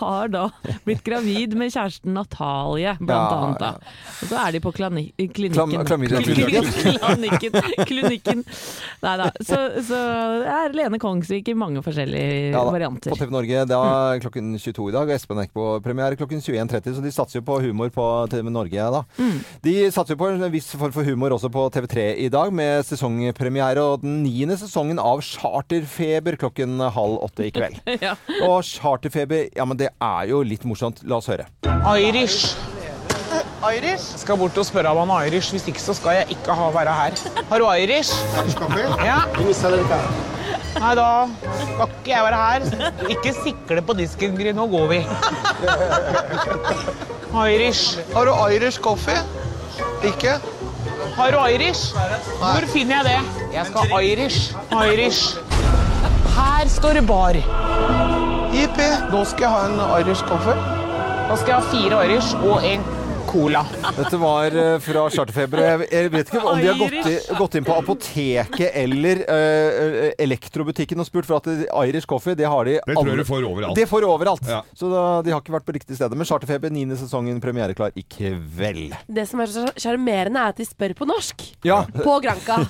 [0.00, 0.46] har- da
[0.86, 3.58] blitt gravid med kjæresten Natalie, blant Ja, annet.
[3.58, 3.70] da.
[4.22, 5.52] Og så er de på klinikken.
[5.52, 5.72] Klam-.
[6.16, 7.52] Klinikken.
[7.88, 8.44] Klinikken.
[9.02, 9.28] Nei da.
[9.44, 9.98] Så, så
[10.48, 13.12] er Lene Kongsvik i mange forskjellige Ja da, varianter.
[13.14, 15.08] På TV Norge det er klokken 22 i dag.
[15.08, 18.88] og Espen Eckbo premiere klokken 21.30, så de satser jo på humor på TV Norge
[18.94, 19.02] da.
[19.18, 19.38] Mm.
[19.64, 22.84] De satser jo på en viss form for humor også på TV3 i dag, med
[22.88, 27.80] sesongpremiere og den niende sesongen av Charterfeber klokken halv åtte i kveld.
[27.98, 28.12] Ja.
[28.46, 31.02] Og Charterfeber, ja men det er jo litt morsomt.
[31.08, 31.46] La oss høre.
[31.98, 32.56] Irish.
[33.68, 34.04] Irish?
[34.22, 35.50] Skal bort og spørre om han er Irish.
[35.54, 37.18] Hvis ikke så skal jeg ikke ha være her.
[37.50, 38.12] Har du Irish?
[39.04, 39.20] Ja.
[40.78, 41.06] Nei, da
[41.48, 42.60] skal ikke jeg være her.
[43.10, 44.52] Ikke sikle på disken, Gry.
[44.56, 45.00] Nå går vi.
[47.54, 47.98] Irish.
[48.14, 49.18] Har du Irish coffee?
[50.06, 50.38] Ikke?
[51.18, 51.94] Har du Irish?
[52.38, 53.44] Hvor finner jeg det?
[53.54, 54.54] Jeg skal Irish.
[54.72, 55.36] Irish.
[56.38, 58.27] Her står det bar.
[58.54, 58.88] Jippi.
[59.12, 60.56] Nå skal jeg ha en Irish coffee.
[61.28, 62.86] Nå skal jeg ha fire Irish og en
[63.28, 63.62] cola.
[63.96, 65.62] Dette var eh, fra Charterfeber.
[65.84, 71.02] jeg vet ikke om de har gått, i, gått inn på apoteket eller uh, elektrobutikken
[71.02, 71.48] og spurt, for at
[71.88, 73.76] Irish coffee, det har de Det tror jeg du får overalt.
[73.76, 74.48] Det får overalt.
[74.48, 74.62] Ja.
[74.76, 76.14] Så da, de har ikke vært på riktig sted.
[76.16, 78.96] Men Charterfeber, niende sesongen, premiereklar i kveld.
[79.06, 81.44] Det som er så sjarmerende, er at de spør på norsk.
[81.68, 81.82] Ja.
[82.00, 82.62] På Granca.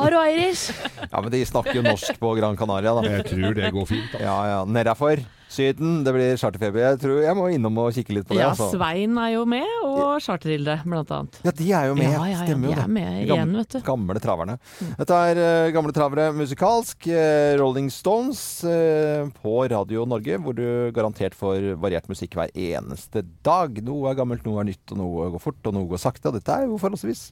[0.00, 0.72] Har du Irish?
[1.04, 3.06] ja, men de snakker jo norsk på Gran Canaria, da.
[3.18, 4.10] Jeg tror det går fint.
[4.16, 4.24] Da.
[4.26, 4.58] Ja, ja.
[4.66, 5.22] Nedafor.
[5.52, 5.98] Syden.
[6.06, 6.80] Det blir charterfeber.
[6.82, 8.40] Jeg tror jeg må innom og kikke litt på det.
[8.40, 8.70] Ja, altså.
[8.72, 11.38] Svein er jo med, og Charterhilde, blant annet.
[11.44, 12.08] Ja, de er jo med.
[12.08, 12.84] Ja, ja, ja, Stemmer jo de det.
[12.86, 13.78] er med De igjen, gamle, vet du.
[13.82, 13.86] Mm.
[13.90, 14.56] Gamle traverne.
[15.02, 17.08] Dette er uh, Gamle travere musikalsk.
[17.12, 23.24] uh, Rolling Stones uh, på Radio Norge, hvor du garantert får variert musikk hver eneste
[23.46, 23.82] dag.
[23.84, 26.32] Noe er gammelt, noe er nytt, og noe går fort, og noe går sakte.
[26.32, 27.28] Og dette er jo forholdsvis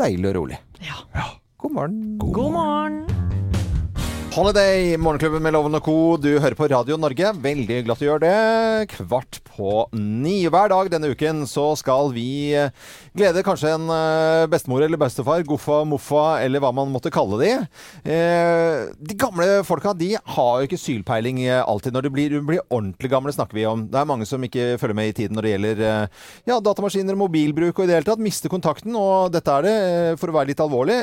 [0.00, 0.60] deilig og rolig.
[0.82, 1.02] Ja.
[1.64, 2.02] God morgen.
[2.18, 3.43] God morgen!
[4.34, 5.92] Holiday, Morgenklubben med Loven og Co.
[6.18, 7.28] Du hører på Radio Norge.
[7.38, 8.30] Veldig glad du gjør det.
[8.90, 10.40] Kvart på ni.
[10.50, 12.72] Hver dag denne uken så skal vi eh,
[13.14, 17.52] glede kanskje en eh, bestemor eller bestefar, goffa, moffa eller hva man måtte kalle de.
[18.10, 21.94] Eh, De gamle folka de har jo ikke sylpeiling alltid.
[21.94, 23.86] Når de blir, de blir ordentlig gamle, snakker vi om.
[23.86, 25.84] Det er mange som ikke følger med i tiden når det gjelder
[26.50, 28.26] ja, datamaskiner, mobilbruk og i det hele tatt.
[28.26, 29.78] Mister kontakten, og dette er det,
[30.18, 30.98] for å være litt alvorlig,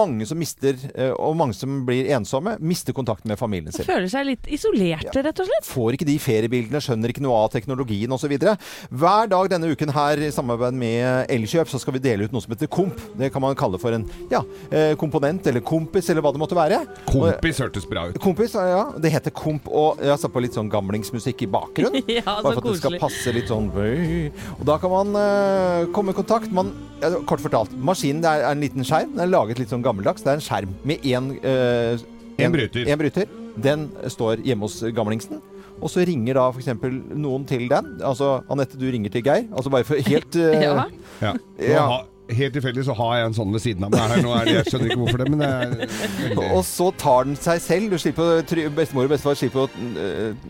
[0.00, 0.80] mange som mister,
[1.20, 3.86] og mange som blir ensomme, mister kontakten med familien sin.
[3.86, 5.68] Føler seg litt isolerte, rett og slett.
[5.68, 8.34] Får ikke de feriebildene, skjønner ikke noe av teknologien osv.
[8.34, 12.44] Hver dag denne uken her i samarbeid med Elkjøp så skal vi dele ut noe
[12.44, 13.00] som heter Komp.
[13.18, 16.58] Det kan man kalle for en ja, eh, komponent eller kompis eller hva det måtte
[16.58, 16.80] være.
[17.10, 18.18] Kompis hørtes bra ut.
[18.22, 18.86] Kompis, ja.
[19.00, 22.02] Det heter Komp, og jeg har satt på litt sånn gamlingsmusikk i bakgrunnen.
[22.14, 25.86] Ja, så bare for at det skal passe litt sånn Og da kan man uh,
[25.94, 26.52] komme i kontakt.
[26.54, 26.70] Man,
[27.02, 29.16] ja, kort fortalt, maskinen er, er en liten skjerm.
[29.16, 30.22] Den er laget litt sånn gammeldags.
[30.22, 31.32] Det er en skjerm med én
[32.38, 32.88] En bryter.
[32.90, 33.28] En bryter.
[33.64, 35.42] Den står hjemme hos gamlingsen.
[35.82, 36.70] Og så ringer da f.eks.
[37.14, 37.94] noen til den.
[38.04, 39.46] Altså Anette, du ringer til Geir.
[39.52, 41.34] Altså bare for helt uh, Ja.
[41.60, 41.84] Ja.
[42.32, 44.22] Helt tilfeldig så har jeg en sånn ved siden av meg her.
[44.24, 47.36] Nå er det, jeg skjønner ikke hvorfor det, men det er Og så tar den
[47.36, 47.90] seg selv.
[47.92, 48.40] Du slipper
[48.74, 50.46] Bestemor og bestefar slipper å uh,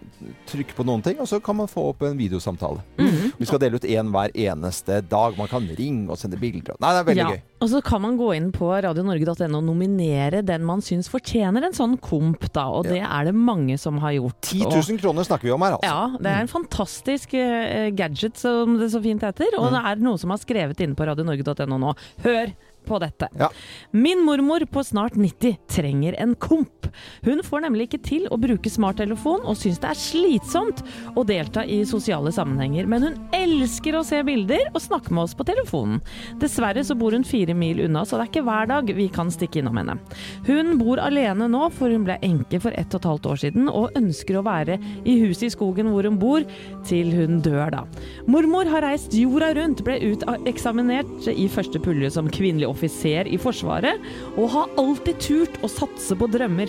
[0.49, 2.79] trykke på noen ting, og så kan man få opp en videosamtale.
[3.01, 3.33] Mhm.
[3.41, 5.35] Vi skal dele ut én hver eneste dag.
[5.37, 6.79] Man kan ringe og sende bilder.
[6.79, 7.43] Nei, det er veldig Ja, gøy.
[7.65, 11.75] Og så kan man gå inn på radionorge.no og nominere den man syns fortjener en
[11.75, 12.69] sånn komp, da.
[12.71, 14.39] Og det er det mange som har gjort.
[14.45, 15.91] 10 Og- 000 kroner snakker vi om her, altså.
[15.91, 19.59] Ja, det er en fantastisk uh, gadget, som det så fint heter.
[19.59, 21.95] Og det er noe som har skrevet inne på radionorge.no nå.
[22.25, 22.55] Hør
[22.87, 23.29] på dette.
[23.39, 23.51] Ja.
[23.91, 26.89] Min mormor på snart 90 trenger en komp.
[27.25, 30.83] Hun får nemlig ikke til å bruke smarttelefon og syns det er slitsomt
[31.19, 35.35] å delta i sosiale sammenhenger, men hun elsker å se bilder og snakke med oss
[35.37, 36.03] på telefonen.
[36.43, 39.33] Dessverre så bor hun fire mil unna, så det er ikke hver dag vi kan
[39.33, 39.99] stikke innom henne.
[40.47, 43.69] Hun bor alene nå, for hun ble enke for ett og et halvt år siden,
[43.71, 46.47] og ønsker å være i huset i skogen hvor hun bor,
[46.87, 47.83] til hun dør, da.
[48.31, 54.01] Mormor har reist jorda rundt, ble uteksaminert i første pulje som kvinnelig offiser i Forsvaret,
[54.37, 56.69] og har alltid turt å satse på drømmer.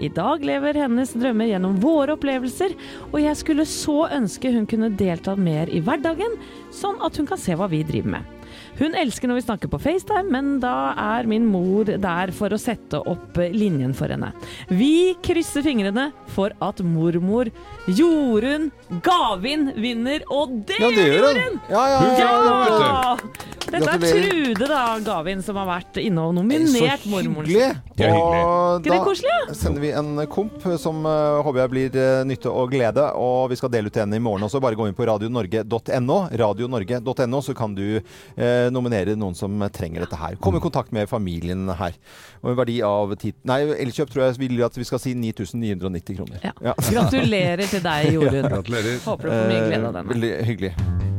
[0.00, 2.74] I dag lever hennes drømmer gjennom våre opplevelser,
[3.12, 6.36] og jeg skulle så ønske hun kunne delta mer i hverdagen,
[6.70, 8.32] sånn at hun kan se hva vi driver med.
[8.78, 12.60] Hun elsker når vi snakker på FaceTime, men da er min mor der for å
[12.60, 14.32] sette opp linjen for henne.
[14.68, 17.50] Vi krysser fingrene for at mormor
[17.88, 18.68] Jorunn
[19.04, 21.42] Gavin vinner, og det, Ja, det gjør hun.
[21.42, 21.60] hun!
[21.72, 23.55] Ja, ja, ja, Ja!
[23.66, 24.04] Dette er.
[24.06, 27.68] Trude da, Gavin som har vært inne og nominert Så mormoren hyggelig.
[27.72, 27.94] sin.
[27.96, 28.14] Det er.
[28.16, 29.36] Og Ikke det koselig?
[29.48, 33.06] da sender vi en komp som eh, håper jeg blir eh, nytte og glede.
[33.18, 34.60] Og vi skal dele ut en i morgen også.
[34.62, 40.20] Bare gå inn på radionorge.no, radionorge.no, så kan du eh, nominere noen som trenger dette
[40.20, 40.36] her.
[40.42, 41.96] Kom i kontakt med familien her.
[42.42, 43.34] Og en verdi av ti...
[43.48, 46.46] Nei, Elkjøp tror jeg vil at vi skal si 9990 kroner.
[46.62, 46.76] Ja.
[46.90, 48.48] Gratulerer til deg, Jorunn.
[48.52, 49.00] Gratulerer.
[49.06, 50.08] Håper du får mye glede av Eh, denne.
[50.14, 51.15] Veldig hyggelig.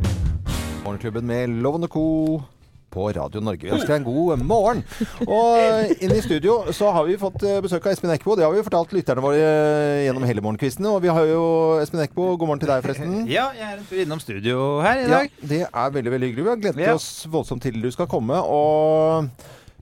[0.87, 2.41] Morgenklubben med Lovende Co.
[2.89, 3.65] på Radio Norge.
[3.67, 4.79] Vi ønsker deg en god morgen.
[5.27, 8.37] Og inn i studio så har vi fått eh, besøk av Espen Eckbo.
[8.39, 10.87] Det har vi jo fortalt lytterne våre eh, gjennom hele morgenkvisten.
[10.87, 11.41] Og vi har jo
[11.83, 13.17] Espen Eckbo, god morgen til deg forresten.
[13.27, 15.35] Ja, jeg er en tur innom studio her i Ja, dag.
[15.51, 16.45] det er veldig veldig hyggelig.
[16.47, 16.95] Vi har gledet Ja.
[16.95, 18.39] oss voldsomt til du skal komme.
[18.39, 19.27] Og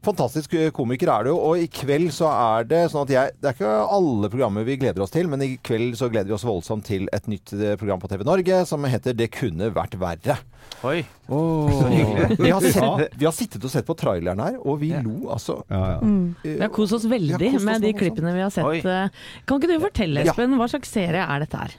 [0.05, 1.31] fantastisk komiker er du.
[1.35, 4.77] Og i kveld så er det sånn at jeg Det er ikke alle programmer vi
[4.81, 7.75] gleder oss til, men i kveld så gleder vi oss voldsomt til et nytt eh,
[7.79, 10.37] program på TV Norge som heter 'Det kunne vært verre'.
[10.85, 11.03] Oi.
[11.27, 12.37] Så hyggelig.
[12.39, 15.63] Vi har, sett, vi har sittet og sett på traileren her, og vi lo altså.
[15.69, 15.99] Ja, ja.
[16.43, 18.65] Vi har kost oss veldig kost oss med de klippene vi har sett.
[18.65, 18.77] Oi.
[18.83, 19.09] eh.
[19.45, 20.31] Kan ikke du fortelle, Ja.
[20.33, 21.73] Espen, hva slags serie er dette her?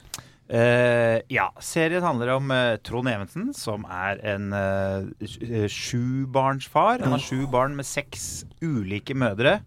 [0.47, 7.03] Eh, ja, serien handler om uh, Trond Evensen, som er en uh, sjubarnsfar.
[7.03, 9.57] Han har sju barn med seks ulike mødre.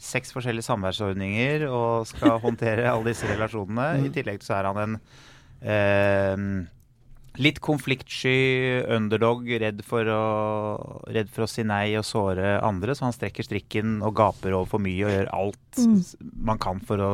[0.00, 4.06] Seks forskjellige samværsordninger og skal håndtere alle disse relasjonene.
[4.08, 4.96] I tillegg så er han en
[5.68, 6.46] uh,
[7.44, 12.96] litt konfliktsky underdog, redd for, å, redd for å si nei og såre andre.
[12.96, 15.96] Så han strekker strikken og gaper over for mye og gjør alt Mm.
[16.46, 17.12] man kan for å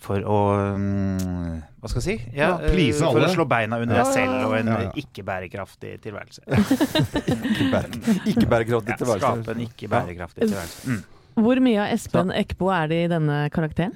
[0.00, 0.36] for å
[0.80, 2.14] mm, Hva skal jeg si?
[2.36, 3.28] Ja, Ja, eh, for alle.
[3.28, 4.92] å slå beina under Ja, deg selv og en ja, ja.
[5.02, 6.40] ikke bærekraftig tilværelse.
[7.50, 9.26] Ikke bære- ikke bærekraftig Ja, tilværelse.
[9.26, 10.88] Skape en ikke bærekraftig tilværelse.
[10.88, 11.04] Mm.
[11.40, 13.94] Hvor mye av Espen Eckbo er det i denne karakteren?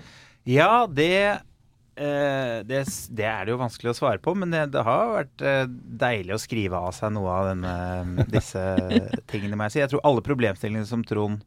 [0.49, 1.11] Ja, det,
[1.97, 2.85] eh, det
[3.17, 5.65] det er det jo vanskelig å svare på, men det, det har vært eh,
[6.05, 8.61] deilig å skrive av seg noe av denne, disse
[9.33, 9.83] tingene, må jeg si.
[9.85, 11.41] Jeg tror alle problemstillingene som Trond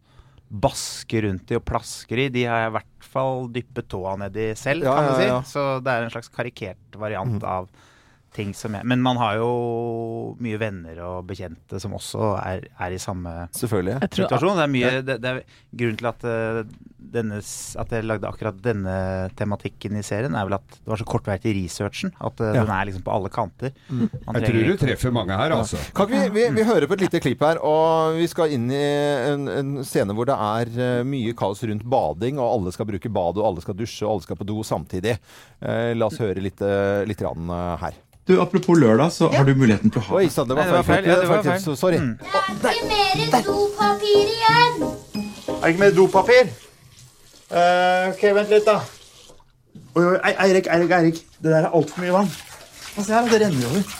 [0.50, 4.50] basker rundt i og plasker i, de har jeg i hvert fall dyppet tåa nedi
[4.56, 5.28] selv, Ja, kan du ja, si.
[5.28, 5.40] ja.
[5.44, 7.68] Så det er en slags karikert variant av
[8.38, 9.50] ting som jeg Men man har jo
[10.44, 13.98] mye venner og bekjente som også er, er i samme Selvfølgelig.
[14.14, 14.58] Situasjon.
[14.60, 15.42] Det er mye det, det er
[15.78, 16.62] Grunnen til at, eh,
[17.14, 17.38] denne,
[17.82, 18.94] at jeg lagde akkurat denne
[19.38, 22.14] tematikken i serien, er vel at det var så kort vei til researchen.
[22.24, 22.64] At eh, Ja.
[22.66, 23.74] den er liksom på alle kanter.
[23.92, 25.80] Man Jeg tror du treffer mange her, altså.
[25.98, 28.82] Kan vi, vi, vi hører på et lite klipp her, og vi skal inn i
[29.34, 33.12] en, en scene hvor det er eh, mye kaos rundt bading, og alle skal bruke
[33.14, 35.18] bad, og alle skal dusje, og alle skal på do samtidig.
[35.62, 36.62] Eh, la oss høre litt,
[37.08, 37.96] litt her.
[38.28, 40.72] Du, Apropos lørdag, så har du muligheten til å ha Oi sann, det var Nei,
[40.72, 40.98] det var feil.
[40.98, 41.08] feil.
[41.08, 41.78] Ja, det var feil.
[41.80, 41.98] Sorry.
[41.98, 42.18] Mm.
[42.62, 44.82] Det er ikke mer dopapir igjen.
[45.48, 46.50] Er det ikke mer dopapir?
[47.48, 48.76] Uh, ok, vent litt, da.
[49.96, 51.22] Oi, oi, Ei- Eirik, Eirik, Eirik.
[51.40, 52.28] Det der er altfor mye vann.
[52.98, 53.96] Se her, det renner jo over.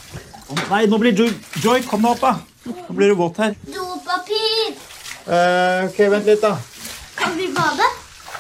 [0.48, 1.24] Oh, Nei, nå blir du
[1.64, 2.36] Joy, kom deg opp, da.
[2.68, 3.56] Nå blir det vått her.
[3.72, 4.76] Dopapir.
[5.28, 6.58] Uh, ok, vent litt, da.
[7.16, 7.88] Kan vi bade?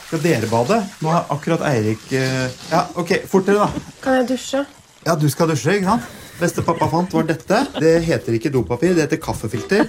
[0.07, 0.81] Skal dere bade?
[1.03, 2.47] Nå har akkurat Eirik uh...
[2.71, 3.88] Ja, ok, fortere, da.
[4.03, 4.65] Kan jeg dusje?
[5.07, 6.07] Ja, du skal dusje, ikke sant?
[6.37, 7.61] Beste pappa fant, var dette.
[7.79, 9.87] Det heter ikke dopapir, det heter kaffefilter.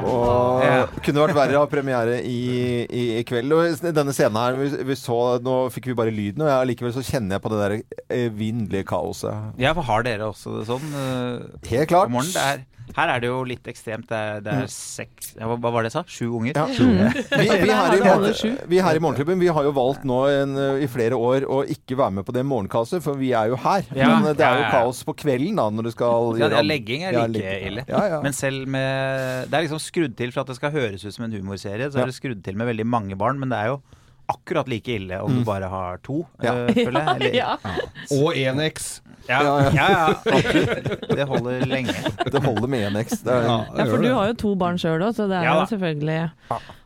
[0.04, 2.38] Og kunne vært verre å ha premiere i,
[2.86, 3.52] i, i kveld.
[3.56, 6.70] Og i denne scenen her, vi, vi så, nå fikk vi bare lyden, og jeg,
[6.72, 7.74] likevel så kjenner jeg på det der
[8.22, 9.50] evinnelige kaoset.
[9.60, 10.86] Ja, for har dere også det sånn?
[11.00, 12.08] eh, Helt klart.
[12.12, 12.36] Om morgenen?
[12.38, 12.64] Det er,
[12.95, 14.07] her er det jo litt ekstremt.
[14.11, 16.03] Det er, det er seks ja, hva, var det jeg sa?
[16.07, 16.55] Sju unger?
[16.55, 16.66] Ja.
[16.70, 20.55] Vi, vi, her i, morgen, vi her i Morgenklubben Vi har jo valgt nå en,
[20.84, 23.82] i flere år å ikke være med på det morgenkaoset, for vi er jo her.
[23.99, 26.68] Ja, Men det er jo kaos på kvelden da, når du skal Ja, gjøre ja,
[26.70, 27.66] legging er like legging.
[27.72, 27.86] ille.
[27.90, 28.22] Ja, ja.
[28.24, 31.26] Men selv med Det er liksom skrudd til for at det skal høres ut som
[31.26, 31.90] en humorserie.
[31.90, 33.80] Så er det skrudd til med veldig mange barn, men det er jo
[34.27, 36.55] akkurat like ille om du bare har to, Ja.
[36.55, 37.16] øh, føler jeg.
[37.16, 37.57] Eller, Ja.
[38.11, 39.01] Og én X.
[39.29, 39.70] ja, Ja, ja.
[39.75, 41.09] ja, ja, absolutt.
[41.16, 41.95] Det holder lenge.
[42.33, 43.22] Det holder med 1X.
[43.25, 45.43] Det er, Ja, Ja, for du har jo to barn sjøl òg, så det er
[45.49, 46.31] Ja jo selvfølgelig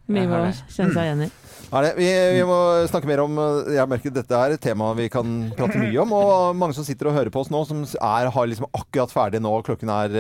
[0.08, 1.30] mye å kjenne seg igjen i.
[1.68, 1.90] Er det?
[1.98, 2.56] Vi, vi må
[2.88, 3.34] snakke mer om
[3.74, 6.14] Jeg merker dette er et tema vi kan prate mye om.
[6.16, 9.42] Og mange som sitter og hører på oss nå, som er, har liksom akkurat ferdig
[9.44, 9.52] nå.
[9.66, 10.16] Klokken er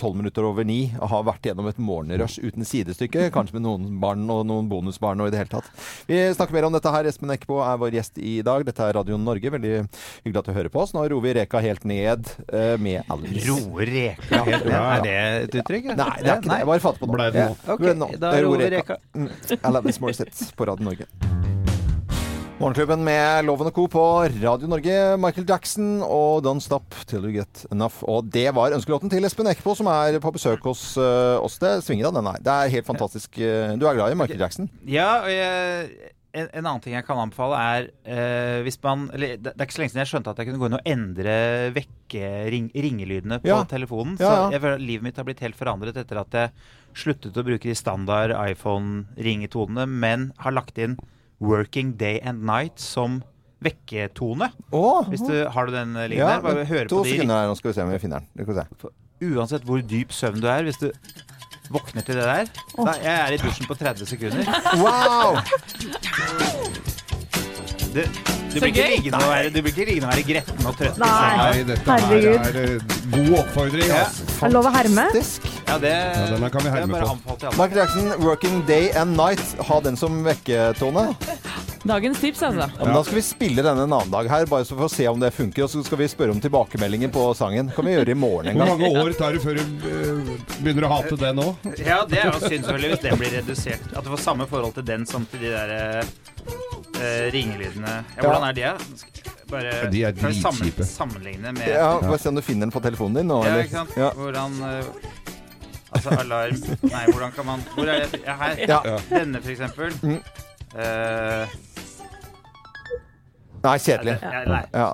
[0.00, 0.90] tolv minutter over ni.
[1.00, 3.30] Og har vært gjennom et morgenrush uten sidestykke.
[3.32, 5.70] Kanskje med noen barn og noen bonusbarn og i det hele tatt.
[6.10, 7.08] Vi snakker mer om dette her.
[7.08, 8.66] Espen Eckbo er vår gjest i dag.
[8.68, 9.54] Dette er Radio Norge.
[9.56, 10.92] Veldig hyggelig at du hører på oss.
[10.96, 13.46] Nå roer vi reka helt ned eh, med Alice.
[13.48, 14.76] Roer reka helt ned.
[14.76, 15.16] Er det
[15.48, 15.90] et uttrykk?
[15.94, 16.60] Nei, det er ikke det.
[16.60, 17.32] Jeg bare fatter på det.
[17.40, 17.48] Nå?
[17.48, 17.50] Ja.
[17.72, 19.00] Ok, da roer reka.
[19.16, 19.32] Mm.
[19.70, 20.89] Alanis Morissette på Radio Norge.
[22.60, 23.86] Morgenklubben med Loven og Co.
[23.88, 24.02] på
[24.42, 25.16] Radio Norge.
[25.16, 28.02] Michael Jackson og Don't Stop Till You Get Enough.
[28.04, 31.56] Og det var ønskelåten til Espen Eckbo, som er på besøk hos uh, oss.
[31.62, 32.40] Det svinger av den her.
[32.44, 33.38] Det er helt fantastisk.
[33.40, 34.68] eh, Du er glad i Michael Jackson?
[34.84, 35.88] Ja, og jeg,
[36.36, 39.78] en, en annen ting jeg kan anbefale, er uh, hvis man eller, det, er ikke
[39.78, 41.38] så lenge siden jeg skjønte at jeg kunne gå inn og endre
[41.80, 43.62] vekke ring, ringelydene på Ja.
[43.72, 44.20] telefonen.
[44.20, 44.44] Så ja.
[44.52, 46.52] jeg livet mitt har blitt helt forandret etter at jeg
[46.98, 50.98] sluttet å bruke de standard iPhone-ringetonene, men har lagt inn
[51.40, 53.22] 'Working Day and Night' som
[53.64, 54.50] vekketone.
[54.72, 55.04] Oh.
[55.08, 56.40] Hvis du Har du den liggende Ja, der?
[56.40, 58.28] Bare høre to på de sekunder her, nå skal vi se om vi finner den.
[58.36, 58.94] Det vi se.
[59.30, 60.90] Uansett hvor dyp søvn du er, hvis du
[61.70, 64.48] våkner til det der da, Jeg er i dusjen på 30 sekunder.
[64.80, 65.38] Wow!
[67.90, 68.02] Du,
[68.54, 71.00] du, blir ikke liggende å være, du blir ikke liggende og være gretten og trøtt.
[71.02, 71.30] Nei.
[71.40, 74.04] Nei, dette her er eh, god oppfordring, Ja.
[74.06, 74.28] altså.
[74.46, 75.08] Er lov å herme?
[75.10, 75.49] Fantastisk.
[75.70, 77.36] Ja, det, Ja, denne kan vi er herme på.
[77.54, 79.56] Michael Jackson, 'Working Day and Night'.
[79.68, 81.14] Ha den som vekketone.
[81.82, 82.66] Dagens tips, altså.
[82.78, 84.90] Ja, men Da skal vi spille denne en annen dag her, bare så for å
[84.92, 85.64] se om det funker.
[85.64, 87.70] Og så skal vi spørre om tilbakemeldinger på sangen.
[87.72, 90.84] kan vi gjøre i morgen en Hvor mange år tar det før du eh, begynner
[90.84, 91.46] å hate det nå?
[91.80, 93.86] Ja, det er jo synd selvfølgelig hvis det blir redusert.
[93.96, 96.04] At du får samme forhold til den som til de der
[97.00, 97.96] eh, ringelydene.
[98.16, 98.62] Ja, hvordan er de?
[98.62, 98.76] da?
[99.50, 100.84] Bare de er dritkjipe.
[100.84, 100.84] sammen-.
[100.86, 103.40] Sammenligne med Ja, Bare se om du finner den på telefonen din nå.
[103.48, 103.96] Ja, ikke sant?
[103.98, 104.12] Ja.
[104.20, 104.84] Hvordan eh,
[105.92, 108.20] Altså alarm Nei, hvordan kan man Hvor er det?
[108.26, 108.56] Her.
[108.68, 108.80] Ja.
[109.10, 109.94] Denne, for eksempel.
[110.02, 110.20] Mm.
[110.70, 111.46] Uh,
[113.64, 114.14] Nei, kjedelig.
[114.22, 114.62] Ja, nei.
[114.72, 114.92] Ja.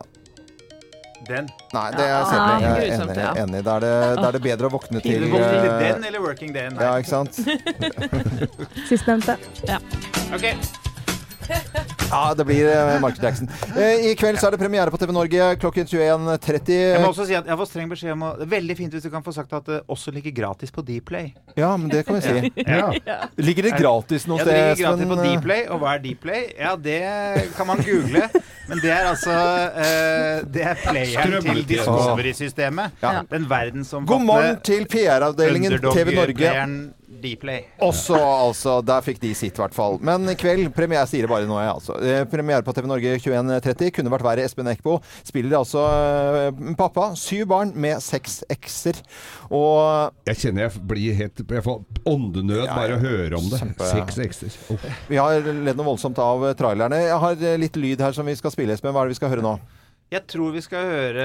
[1.27, 1.49] Den.
[1.75, 2.63] Nei, det er Ja, kjedelig.
[2.63, 3.17] Jeg er enig.
[3.19, 3.33] ja.
[3.45, 3.61] enig.
[3.67, 6.69] Da er det, da er det bedre å våkne til eh, den eller working day?
[6.71, 6.83] Nei.
[6.83, 7.39] Ja, ikke sant?
[8.91, 9.39] Sistnevnte.
[10.37, 10.47] Ok.
[12.11, 13.49] Ja, det blir eh, Michael Jackson.
[13.77, 16.73] Eh, I kveld så er det premiere på TV Norge klokken 21.30.
[16.77, 19.07] Jeg må også si at jeg får streng beskjed om å Det veldig fint hvis
[19.07, 21.33] du kan få sagt at det også ligger gratis på Dplay.
[21.59, 22.53] Ja, men det kan vi si.
[22.77, 22.91] Ja.
[23.39, 25.65] Ligger det gratis noe Ja, det ligger gratis på Dplay.
[25.71, 26.45] Og hva er Dplay?
[26.59, 27.01] Ja, det
[27.57, 28.27] kan man google.
[28.67, 31.63] Men det er altså uh, Det er playeren til.
[31.71, 32.99] Discovery-systemet.
[33.03, 33.23] Ja.
[33.31, 36.55] Den verdensomfattende God morgen til PR-avdelingen TV Norge.
[37.23, 37.65] Dplay.
[37.83, 38.77] Også, altså.
[38.87, 39.99] Der fikk de sitt, i hvert fall.
[40.05, 41.97] Men i kveld premiere, jeg sier det bare nå, jeg, altså.
[42.03, 43.91] Eh, Premiere på TV Norge 21.30.
[43.97, 44.45] Kunne vært verre.
[44.47, 47.09] Espen Eckbo spiller altså eh, pappa.
[47.19, 49.01] Syv barn med seks ekser.
[49.51, 53.61] Og Jeg kjenner jeg blir helt Jeg får åndenød Ja, bare å høre om det.
[53.63, 54.57] Kjempe- Seks ekser.
[54.73, 54.87] Oh.
[55.09, 57.03] vi har ledd noe voldsomt av trailerne.
[57.07, 58.95] Jeg har eh, litt lyd her som vi skal spille, Espen.
[58.95, 59.57] Hva er det vi skal høre nå?
[60.15, 61.23] Jeg tror vi skal høre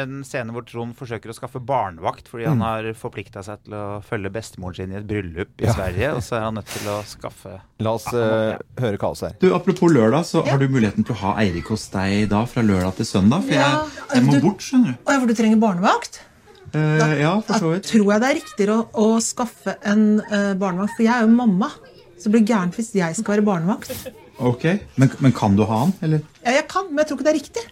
[0.00, 3.82] en scene hvor Trond forsøker å skaffe barnevakt fordi han har forplikta seg til å
[4.02, 5.68] følge bestemoren sin i et bryllup i Mm.
[5.68, 5.74] Ja.
[5.76, 7.52] Sverige, og så er han nødt til å skaffe
[7.86, 9.36] La oss uh, høre kaos her.
[9.38, 12.64] Du, Apropos lørdag, så har du muligheten til å ha Eirik hos deg da fra
[12.66, 13.46] lørdag til søndag.
[13.46, 14.98] For Ja, jeg, jeg må du- bort, skjønner du.
[15.06, 16.20] Å ja, for du trenger barnevakt?
[16.74, 17.86] Eh, ja, for så vidt.
[17.86, 21.28] Da tror jeg det er riktigere å, å skaffe en uh, barnevakt, for jeg er
[21.28, 21.70] jo mamma.
[22.18, 23.92] Så det blir gærent hvis jeg skal være barnevakt.
[24.38, 24.64] Ok,
[25.00, 26.24] men, men kan du ha den, eller?
[26.44, 27.62] Ja, jeg kan, men jeg tror ikke det er riktig.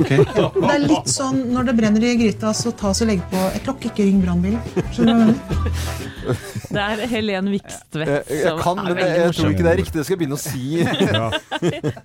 [0.00, 0.12] Ok.
[0.62, 3.68] Det er litt sånn når det brenner i gryta, så ta og legg på et
[3.68, 4.56] lokk, ikke ring brannbilen.
[4.96, 5.26] Jeg?
[6.72, 9.66] Det er Helen Vikstvedt Jeg, Eh, jeg som kan, er men veldig jeg tror ikke
[9.66, 9.96] det er riktig.
[9.98, 10.64] Det skal jeg begynne å si.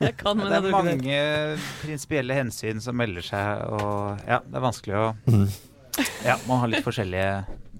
[0.08, 1.22] Jeg kan, men Det er mange
[1.84, 5.08] prinsipielle hensyn som melder seg, og ja, det er vanskelig å
[6.28, 7.32] Ja, man har litt forskjellige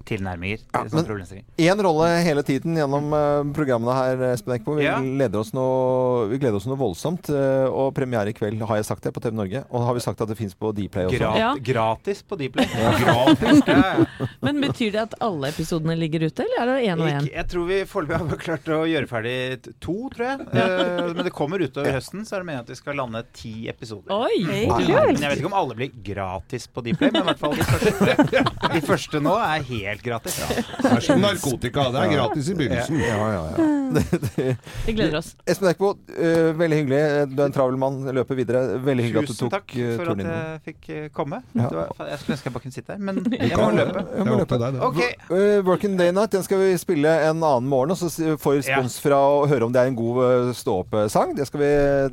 [0.08, 4.74] tilnærminger til sånne men- Én rolle hele tiden gjennom eh, programmene her, Espen Eckbo.
[4.78, 4.98] Vi, Ja.
[4.98, 7.28] noe- vi gleder oss noe voldsomt.
[7.28, 9.64] eh, og premiere i kveld, har jeg sagt det, på TV Norge.
[9.70, 11.18] Og har vi sagt at det fins på Dplay også.
[11.18, 11.54] Grat Ja.
[11.54, 12.66] Gratis på Dplay.
[13.02, 13.62] Gratis?
[13.66, 14.26] Ja, ja.
[14.42, 17.28] Men betyr det at alle episodene ligger ute, eller er det én og én?
[17.32, 20.40] Jeg tror vi foreløpig har klart å gjøre ferdig to, tror jeg.
[20.52, 23.68] Eh, men det kommer utover høsten, så er det meningen at vi skal lande ti
[23.68, 24.10] episoder.
[24.10, 24.44] Oi!
[24.46, 24.86] Men
[25.18, 28.72] jeg vet ikke om alle blir gratis på Dplay, men i hvert fall de første,
[28.78, 30.38] de første nå er helt gratis.
[30.38, 31.88] Det er som narkotika.
[31.94, 33.00] Det er gratis i begynnelsen.
[33.02, 34.54] Ja, ja, ja.
[34.86, 35.32] Vi gleder oss.
[35.48, 37.02] Espen Eckbo, uh, veldig hyggelig.
[37.32, 38.00] Du er en travel mann.
[38.14, 38.64] Løper videre.
[38.84, 41.40] Veldig hyggelig at du tok Tusen takk eh, for at jeg fikk eh, komme.
[41.54, 41.68] Ja.
[41.68, 44.04] Det var, jeg skulle ønske jeg bare kunne sitte her, men jeg må løpe.
[44.18, 44.58] Jeg må løpe.
[44.62, 45.12] deg, okay.
[45.28, 45.32] Ok.
[45.38, 48.62] Eh, Working Day Night den skal vi spille en annen morgen, og så får vi
[48.62, 51.34] respons fra å høre om det er en god stå-opp-sang.
[51.38, 51.72] Det skal vi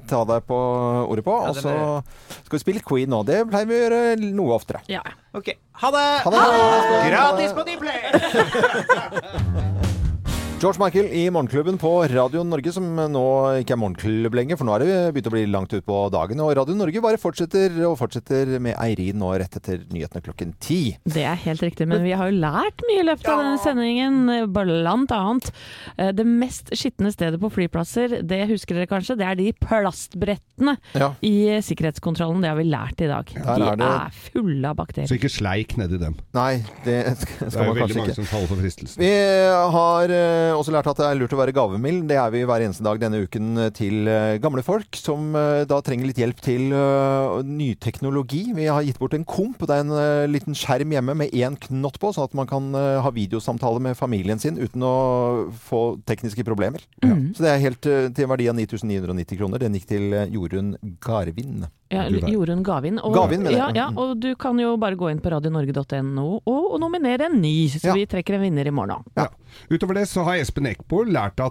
[0.09, 0.61] ta deg på
[1.05, 1.35] ordet på.
[1.35, 1.75] Ja, Og så
[2.45, 3.23] skal vi spille Queen nå.
[3.27, 4.83] Det pleier vi å gjøre noe oftere.
[4.91, 5.03] Ja.
[5.35, 6.21] Ok, ha det!
[6.23, 7.09] Ha det!
[7.09, 8.01] Gratis på Dplay!
[10.65, 13.21] George Michael i Morgenklubben på Radio Norge, som nå
[13.61, 16.39] ikke er morgenklubb lenger, for nå er det begynt å bli langt ut på dagen.
[16.41, 20.95] Og Radio Norge bare fortsetter og fortsetter med Eirin nå rett etter nyhetene klokken ti.
[21.05, 24.17] Det er helt riktig, men vi har jo lært mye i løpet av denne sendingen.
[24.55, 25.51] Blant annet
[25.99, 30.79] eh, det mest skitne stedet på flyplasser, det husker dere kanskje, det er de plastbrettene
[30.97, 31.11] Ja.
[31.21, 32.41] i sikkerhetskontrollen.
[32.41, 33.29] Det har vi lært i dag.
[33.35, 35.11] Der De er det- er fulle av bakterier.
[35.13, 36.17] Så ikke sleik nedi dem.
[36.33, 37.53] Nei, det skal, Det man kanskje ikke.
[37.53, 39.05] Det man veldig mange som faller for fristelsen.
[39.05, 39.13] Vi
[39.77, 42.05] har eh, også lært at det er lurt å være gavemild.
[42.09, 45.79] Det er vi hver eneste dag denne uken til eh, gamle folk som eh, da
[45.85, 48.43] trenger litt hjelp til eh, ny teknologi.
[48.55, 49.61] Vi har gitt bort en komp.
[49.63, 52.71] Det er en eh, liten skjerm hjemme med én knott på, sånn at man kan
[52.75, 54.95] eh, ha videosamtale med familien sin uten å
[55.67, 56.83] få tekniske problemer.
[57.05, 57.33] Mm.
[57.37, 59.63] Så det er helt eh, til en verdi av 9990 kroner.
[59.65, 61.65] Den gikk til eh, Jorunn Garvin.
[61.93, 62.97] Ja, Jorunn Gavin.
[62.97, 66.79] Og, Gavin, ja, ja, og du kan jo bare gå inn på radionorge.no og, og
[66.81, 67.93] nominere en ny, så Ja.
[67.93, 69.05] vi trekker en vinner i morgen.
[69.15, 69.27] Ja.
[69.69, 71.41] Utover det så har Espen Eckbo lært,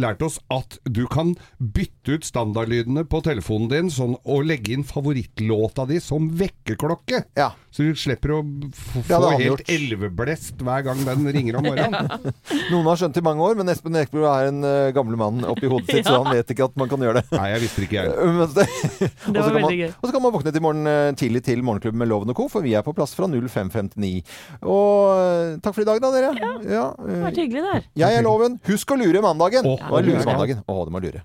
[0.00, 4.84] lært oss at du kan bytte ut standardlydene på telefonen din sånn, og legge inn
[4.86, 7.22] favorittlåta di som vekkerklokke.
[7.38, 7.52] Ja.
[7.70, 12.08] Så du slipper å Det få helt elveblest hver gang den ringer om morgenen.
[12.72, 15.44] Noen har skjønt det i mange år, men Espen Eckbo er en uh, gammel mann
[15.46, 17.30] oppi hodet sitt, så han vet ikke at man kan gjøre det.
[17.38, 18.10] Nei, jeg visste ikke jeg.
[18.50, 18.64] Det,
[19.30, 19.90] Det og så var veldig gøy.
[20.00, 22.48] og så kan man våkne til morgen eh, tidlig til Morgenklubben med Loven og Co.,
[22.50, 24.10] for vi er på plass fra 0559.
[24.66, 26.32] Og eh, takk for i dag, da, dere.
[26.40, 27.86] Ja, Det har vært hyggelig der.
[28.02, 28.60] jeg er Loven.
[28.70, 29.66] Husk å lure mandagen.
[29.66, 30.62] Å, Å, lure mandagen.
[30.70, 31.18] Å, det må lure.